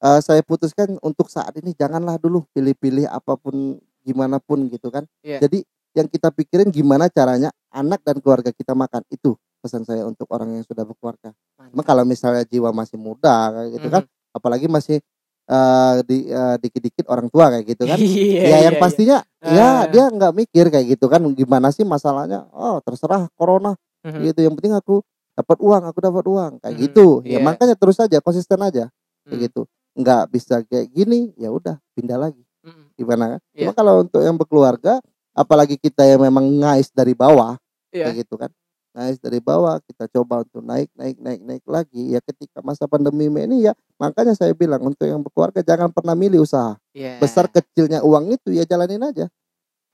eh, 0.00 0.20
saya 0.20 0.44
putuskan 0.44 1.00
untuk 1.00 1.26
saat 1.26 1.56
ini 1.56 1.72
janganlah 1.72 2.14
dulu 2.16 2.44
pilih-pilih 2.52 3.08
apa 3.08 3.34
pun 3.34 3.80
gimana 4.04 4.36
pun 4.38 4.68
gitu 4.68 4.92
kan 4.92 5.08
Iya. 5.20 5.40
jadi 5.40 5.64
yang 5.94 6.06
kita 6.06 6.28
pikirin 6.28 6.68
gimana 6.68 7.06
caranya 7.08 7.48
anak 7.70 8.02
dan 8.02 8.18
keluarga 8.18 8.50
kita 8.50 8.74
makan 8.74 9.00
itu 9.08 9.32
pesan 9.58 9.80
saya 9.82 10.04
untuk 10.04 10.28
orang 10.28 10.52
yang 10.52 10.64
sudah 10.66 10.84
berkeluarga 10.84 11.32
Cuma 11.56 11.70
Mantap. 11.72 11.86
kalau 11.86 12.04
misalnya 12.04 12.44
jiwa 12.44 12.68
masih 12.70 12.98
muda 12.98 13.48
kayak 13.50 13.70
gitu 13.72 13.88
kan 13.88 14.02
Mhm. 14.04 14.34
apalagi 14.34 14.66
masih 14.68 14.98
eh, 15.44 15.94
di 16.04 16.18
eh, 16.26 16.56
dikit-dikit 16.58 17.06
orang 17.06 17.28
tua 17.28 17.52
kayak 17.52 17.64
gitu 17.68 17.84
kan 17.84 17.98
Iya, 18.00 18.42
ya 18.42 18.56
yang 18.70 18.76
iya, 18.76 18.82
pastinya 18.82 19.18
Ah. 19.44 19.52
ya 19.52 19.68
dia 19.92 20.04
nggak 20.08 20.32
mikir 20.32 20.72
kayak 20.72 20.96
gitu 20.96 21.04
kan 21.04 21.20
gimana 21.36 21.68
sih 21.68 21.84
masalahnya 21.84 22.48
oh 22.50 22.80
terserah 22.80 23.28
corona 23.36 23.76
iya. 24.00 24.08
Mhm. 24.16 24.20
gitu 24.32 24.40
yang 24.40 24.54
penting 24.56 24.72
aku 24.72 25.04
dapat 25.36 25.58
uang 25.60 25.82
aku 25.84 25.98
dapat 26.00 26.24
uang 26.24 26.52
kayak 26.64 26.72
Mhm, 26.72 26.82
gitu 26.88 27.06
ya 27.22 27.36
iya. 27.36 27.44
makanya 27.44 27.76
terus 27.76 28.00
aja 28.00 28.24
konsisten 28.24 28.56
aja 28.58 28.88
kayak 29.24 29.28
Hmm. 29.28 29.44
gitu 29.44 29.62
nggak 29.94 30.22
bisa 30.32 30.64
kayak 30.64 30.88
gini 30.90 31.36
ya 31.36 31.52
udah 31.52 31.76
pindah 31.92 32.16
lagi 32.16 32.40
Mhm. 32.64 32.96
gimana 32.96 33.24
kan 33.36 33.40
Iya. 33.52 33.68
cuma 33.68 33.72
kalau 33.76 33.94
untuk 34.00 34.20
yang 34.24 34.34
berkeluarga 34.34 35.04
apalagi 35.36 35.76
kita 35.76 36.08
yang 36.08 36.24
memang 36.24 36.48
ngais 36.64 36.88
dari 36.88 37.12
bawah 37.12 37.60
Iya. 37.92 38.08
kayak 38.08 38.16
gitu 38.24 38.34
kan 38.40 38.48
ngais 38.94 39.18
dari 39.18 39.42
bawah 39.42 39.82
kita 39.82 40.06
coba 40.14 40.46
untuk 40.46 40.62
naik 40.62 40.86
naik 40.94 41.18
naik 41.18 41.40
naik 41.42 41.64
lagi 41.66 42.14
ya 42.14 42.22
ketika 42.22 42.62
masa 42.62 42.86
pandemi 42.86 43.26
ini 43.26 43.66
ya 43.66 43.74
makanya 43.98 44.38
saya 44.38 44.54
bilang 44.54 44.80
untuk 44.86 45.02
yang 45.04 45.18
berkeluarga 45.18 45.60
jangan 45.66 45.90
pernah 45.90 46.14
milih 46.14 46.46
usaha 46.46 46.78
Iya. 46.94 47.18
besar 47.18 47.50
kecilnya 47.50 48.06
uang 48.06 48.38
itu 48.38 48.54
ya 48.54 48.62
jalanin 48.62 49.02
aja 49.02 49.26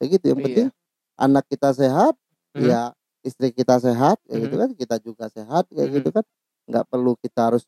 kayak 0.01 0.09
gitu 0.21 0.25
yang 0.37 0.41
Iya. 0.41 0.47
penting 0.53 0.67
anak 1.17 1.45
kita 1.49 1.71
sehat 1.73 2.15
Mhm. 2.53 2.69
ya 2.69 2.81
istri 3.25 3.49
kita 3.57 3.81
sehat 3.81 4.21
kayak 4.29 4.41
gitu 4.49 4.55
Mhm. 4.57 4.63
kan 4.63 4.71
kita 4.77 4.97
juga 5.01 5.25
sehat 5.33 5.65
kayak 5.73 5.89
Mhm. 5.89 5.97
gitu 6.01 6.09
kan 6.13 6.25
nggak 6.69 6.85
perlu 6.93 7.13
kita 7.25 7.41
harus 7.53 7.65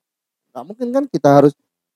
nggak 0.53 0.65
mungkin 0.69 0.89
kan 0.93 1.05
kita 1.09 1.29
harus 1.33 1.53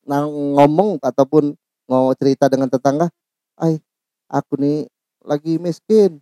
ngomong 0.08 0.96
ataupun 1.02 1.52
mau 1.90 2.08
cerita 2.16 2.48
dengan 2.48 2.72
tetangga 2.72 3.12
ay 3.60 3.78
aku 4.32 4.56
nih 4.56 4.88
lagi 5.26 5.60
miskin 5.60 6.20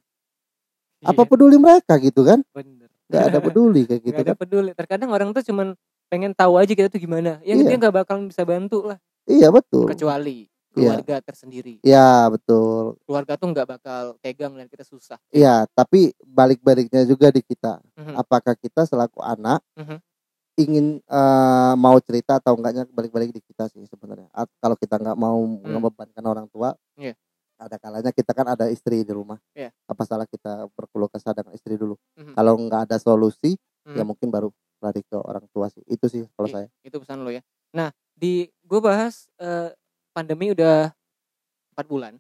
apa 1.05 1.23
Iya, 1.23 1.29
peduli 1.29 1.57
mereka 1.61 2.01
gitu 2.01 2.25
kan 2.25 2.41
bener. 2.57 2.84
Nggak 3.07 3.25
ada 3.27 3.41
peduli 3.41 3.83
kayak 3.85 4.01
gitu 4.01 4.13
Nggak 4.13 4.25
ada 4.25 4.33
kan 4.33 4.41
peduli. 4.41 4.71
Terkadang 4.73 5.11
orang 5.11 5.29
tuh 5.31 5.43
cuman 5.43 5.77
pengen 6.07 6.33
tahu 6.33 6.57
aja 6.57 6.71
kita 6.71 6.89
tuh 6.89 6.99
gimana. 6.99 7.41
Yang 7.41 7.59
Iya. 7.59 7.67
dia 7.67 7.77
nggak 7.79 7.95
bakal 7.97 8.17
bisa 8.23 8.43
bantu 8.43 8.79
lah. 8.85 8.99
iya 9.25 9.49
betul 9.49 9.89
Kecuali 9.89 10.45
Iya. 10.75 10.99
keluarga 11.01 11.17
tersendiri. 11.23 11.79
ya 11.81 12.29
betul 12.29 12.99
Keluarga 13.05 13.35
tuh 13.35 13.49
nggak 13.49 13.69
bakal 13.69 14.03
tegang 14.19 14.53
dan 14.53 14.67
kita 14.67 14.83
susah. 14.83 15.17
Iya, 15.31 15.65
tapi 15.71 16.13
balik-baliknya 16.21 17.05
juga 17.05 17.29
di 17.29 17.41
kita. 17.41 17.79
Mhm. 17.95 18.15
Apakah 18.17 18.53
kita 18.55 18.83
selaku 18.83 19.21
anak 19.21 19.63
Mhm. 19.75 19.97
ingin 20.57 20.87
eh, 21.01 21.75
mau 21.75 21.99
cerita 21.99 22.37
atau 22.37 22.55
enggaknya 22.55 22.87
balik-balik 22.89 23.31
di 23.31 23.41
kita 23.41 23.67
sih 23.67 23.83
sebenarnya. 23.85 24.31
Kalau 24.57 24.75
kita 24.75 24.97
nggak 24.97 25.15
mau 25.15 25.39
membebankan 25.43 26.23
orang 26.23 26.47
tua, 26.47 26.75
Hmm. 26.95 27.15
Ada 27.55 27.79
kalanya 27.79 28.11
kita 28.11 28.35
kan 28.35 28.47
ada 28.51 28.67
istri 28.67 29.07
di 29.07 29.13
rumah. 29.15 29.39
Iya. 29.55 29.71
Apa 29.87 30.03
salah 30.03 30.27
kita 30.27 30.67
berkeluh 30.75 31.07
kesah 31.07 31.31
dengan 31.33 31.55
istri 31.55 31.79
dulu? 31.79 31.95
Mhm. 32.19 32.35
Kalau 32.35 32.55
nggak 32.59 32.81
ada 32.91 32.97
solusi, 32.99 33.55
Mhm. 33.87 33.95
ya 33.95 34.03
mungkin 34.03 34.29
baru 34.29 34.49
lari 34.83 35.01
ke 35.07 35.15
orang 35.17 35.47
tua 35.55 35.71
sih. 35.71 35.81
Itu 35.87 36.11
sih 36.11 36.27
kalau 36.35 36.51
Iya. 36.51 36.55
saya. 36.55 36.69
itu 36.83 36.97
pesan 37.01 37.25
lo 37.25 37.31
ya 37.33 37.41
nah 37.75 37.91
di 38.15 38.47
gue 38.63 38.79
bahas 38.79 39.27
eh, 39.43 39.75
pandemi 40.15 40.55
udah 40.55 40.95
empat 41.75 41.87
bulan 41.91 42.15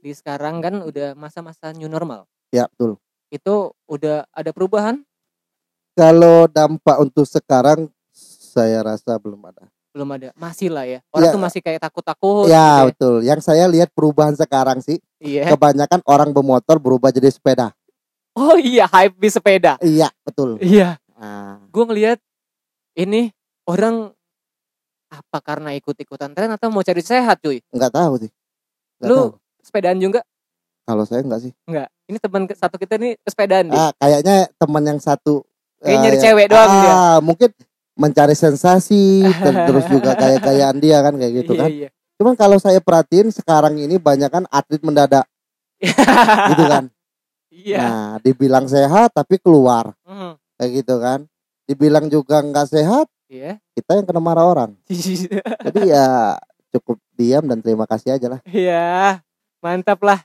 di 0.00 0.12
sekarang 0.12 0.60
kan 0.60 0.84
udah 0.84 1.16
masa-masa 1.16 1.72
new 1.72 1.88
normal 1.88 2.28
Ya 2.52 2.68
betul. 2.68 3.00
itu 3.30 3.72
udah 3.88 4.28
ada 4.28 4.50
perubahan 4.52 5.00
Kalau 5.96 6.44
dampak 6.46 6.96
untuk 6.98 7.24
sekarang, 7.24 7.88
saya 8.14 8.80
rasa 8.80 9.16
belum 9.16 9.42
ada. 9.44 9.68
Belum 9.90 10.08
ada 10.12 10.28
masih 10.34 10.70
lah 10.70 10.86
ya 10.86 11.02
orang 11.10 11.26
Ya. 11.26 11.34
tuh 11.34 11.42
masih 11.42 11.60
kayak 11.60 11.80
takut-takut 11.80 12.46
ya 12.46 12.66
gitu 12.80 12.88
betul. 12.88 13.14
Yang 13.22 13.40
saya 13.42 13.64
lihat 13.66 13.90
perubahan 13.90 14.32
sekarang 14.32 14.78
sih, 14.78 15.02
iya 15.18 15.50
kebanyakan 15.50 15.98
orang 16.04 16.30
bermotor 16.30 16.78
berubah 16.78 17.10
jadi 17.10 17.26
sepeda. 17.28 17.74
oh 18.32 18.54
iya 18.54 18.86
hype 18.86 19.18
di 19.18 19.26
sepeda 19.26 19.74
Iya 19.78 20.06
betul. 20.22 20.56
iya 20.58 20.94
Nah, 21.12 21.60
gue 21.66 21.84
ngelihat 21.84 22.18
ini 22.94 23.28
orang 23.66 24.14
apa 25.10 25.38
karena 25.40 25.74
ikut-ikutan 25.74 26.30
tren 26.30 26.48
atau 26.48 26.70
mau 26.70 26.80
cari 26.80 27.02
sehat 27.02 27.42
cuy 27.42 27.58
nggak 27.68 27.92
tahu 27.92 28.12
sih. 28.20 28.30
Nggak 28.96 29.06
Lu 29.06 29.18
tahu. 29.18 29.28
sepedaan 29.60 29.98
juga 29.98 30.22
Kalau 30.82 31.02
saya 31.04 31.20
nggak 31.20 31.42
sih. 31.42 31.52
enggak 31.66 31.90
ini 32.06 32.18
teman 32.18 32.42
satu 32.48 32.76
kita 32.76 32.94
nih 32.96 33.18
sepedaan 33.20 33.66
Ah, 33.68 33.90
kayaknya 33.96 34.48
teman 34.56 34.82
yang 34.82 34.98
satu. 34.98 35.42
Kayak 35.78 35.90
eh, 35.90 36.00
nyari 36.00 36.10
yang- 36.12 36.24
cewek 36.24 36.46
doang 36.48 36.66
ah, 36.66 36.74
dia. 36.74 36.94
Mungkin 37.20 37.50
mencari 38.00 38.32
sensasi 38.32 39.20
ter- 39.28 39.60
terus 39.68 39.84
juga 39.86 40.16
kayak-kayaan 40.16 40.80
dia 40.80 41.04
kan 41.04 41.14
kayak 41.14 41.44
gitu 41.44 41.52
iya 41.52 41.60
kan. 41.60 41.70
iya 41.70 41.88
Cuman 42.16 42.34
kalau 42.36 42.56
saya 42.56 42.80
perhatiin 42.80 43.28
sekarang 43.28 43.76
ini 43.76 43.96
banyak 43.96 44.28
kan 44.28 44.44
atlet 44.48 44.80
mendadak 44.80 45.24
gitu 46.50 46.64
kan. 46.64 46.84
iya 47.52 47.78
Nah, 47.80 48.08
dibilang 48.20 48.64
sehat 48.64 49.12
tapi 49.12 49.36
keluar 49.36 49.92
Mhm. 50.04 50.32
kayak 50.56 50.70
gitu 50.80 50.96
kan. 50.96 51.20
Dibilang 51.64 52.10
juga 52.10 52.42
nggak 52.42 52.66
sehat, 52.66 53.06
iya 53.30 53.60
kita 53.72 53.94
yang 53.94 54.06
kena 54.08 54.18
marah 54.18 54.42
orang. 54.42 54.70
Jadi 55.66 55.80
ya 55.86 56.34
cukup 56.74 56.98
diam 57.14 57.44
dan 57.46 57.62
terima 57.62 57.86
kasih 57.86 58.16
aja 58.18 58.26
lah. 58.26 58.40
Iya, 58.44 59.22
mantap 59.60 60.02
lah. 60.02 60.20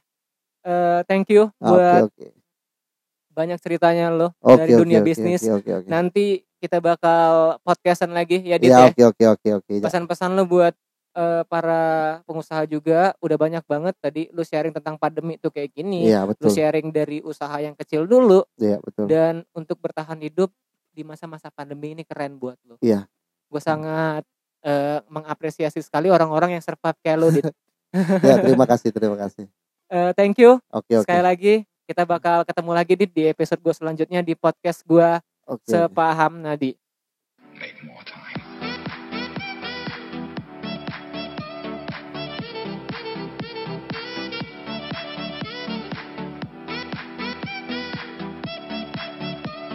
Eh, 0.65 0.99
thank 1.05 1.29
you 1.29 1.45
Oke 1.61 1.69
buat 1.69 2.09
oke. 2.09 2.27
banyak 3.29 3.59
ceritanya 3.61 4.09
lo 4.09 4.33
Oke 4.41 4.57
dari 4.57 4.73
oke, 4.73 4.81
dunia 4.81 4.99
oke, 4.99 5.07
bisnis. 5.07 5.41
Oke 5.45 5.53
oke 5.53 5.71
oke. 5.85 5.88
Nanti 5.88 6.41
kita 6.65 6.82
bakal 6.82 7.62
podcastan 7.62 8.10
lagi 8.10 8.41
ya 8.41 8.58
Dit 8.58 8.73
Ya 8.73 8.89
ya. 8.89 8.89
oke 8.89 9.04
oke 9.13 9.23
oke 9.38 9.49
oke. 9.62 9.73
Pesan-pesan 9.86 10.34
lo 10.34 10.49
buat 10.49 10.73
eh, 11.13 11.43
para 11.45 11.82
pengusaha 12.25 12.65
juga 12.65 13.13
udah 13.21 13.38
banyak 13.38 13.63
banget 13.63 13.93
tadi 14.01 14.21
lu 14.34 14.41
sharing 14.41 14.73
tentang 14.73 14.97
pandemi 14.97 15.38
tuh 15.38 15.54
kayak 15.54 15.69
gini. 15.71 16.10
Iya 16.10 16.25
Lu 16.25 16.34
betul. 16.34 16.49
sharing 16.49 16.89
dari 16.89 17.21
usaha 17.21 17.54
yang 17.62 17.78
kecil 17.78 18.10
dulu 18.10 18.41
Iya 18.58 18.82
betul. 18.82 19.06
dan 19.06 19.45
untuk 19.54 19.78
bertahan 19.78 20.17
hidup 20.25 20.49
di 20.89 21.06
masa-masa 21.06 21.54
pandemi 21.54 21.93
ini 21.93 22.01
keren 22.01 22.41
buat 22.41 22.58
lo. 22.65 22.82
Iya. 22.82 23.06
Gue 23.45 23.62
sangat 23.62 24.25
eh, 24.65 24.99
mengapresiasi 25.06 25.86
sekali 25.86 26.10
orang-orang 26.10 26.58
yang 26.58 26.63
survive 26.65 26.97
kayak 27.06 27.17
lo 27.21 27.30
Dit. 27.30 27.45
Ya 28.25 28.41
terima 28.43 28.65
kasih 28.67 28.89
terima 28.91 29.15
kasih. 29.15 29.45
Eh, 29.88 30.12
thank 30.17 30.36
you. 30.41 30.58
Oke 30.73 30.97
oke. 30.97 31.06
Sekali 31.06 31.21
lagi 31.23 31.54
kita 31.86 32.01
bakal 32.04 32.41
ketemu 32.43 32.71
lagi 32.73 32.93
Dit, 32.97 33.12
di 33.13 33.23
episode 33.30 33.62
gue 33.62 33.71
selanjutnya 33.71 34.19
di 34.19 34.34
podcast 34.34 34.82
gue 34.82 35.21
Oke. 35.47 35.62
sepaham 35.67 36.41
Nadi. 36.41 36.75
Make 37.60 37.84
more 37.86 38.03
time. 38.03 38.14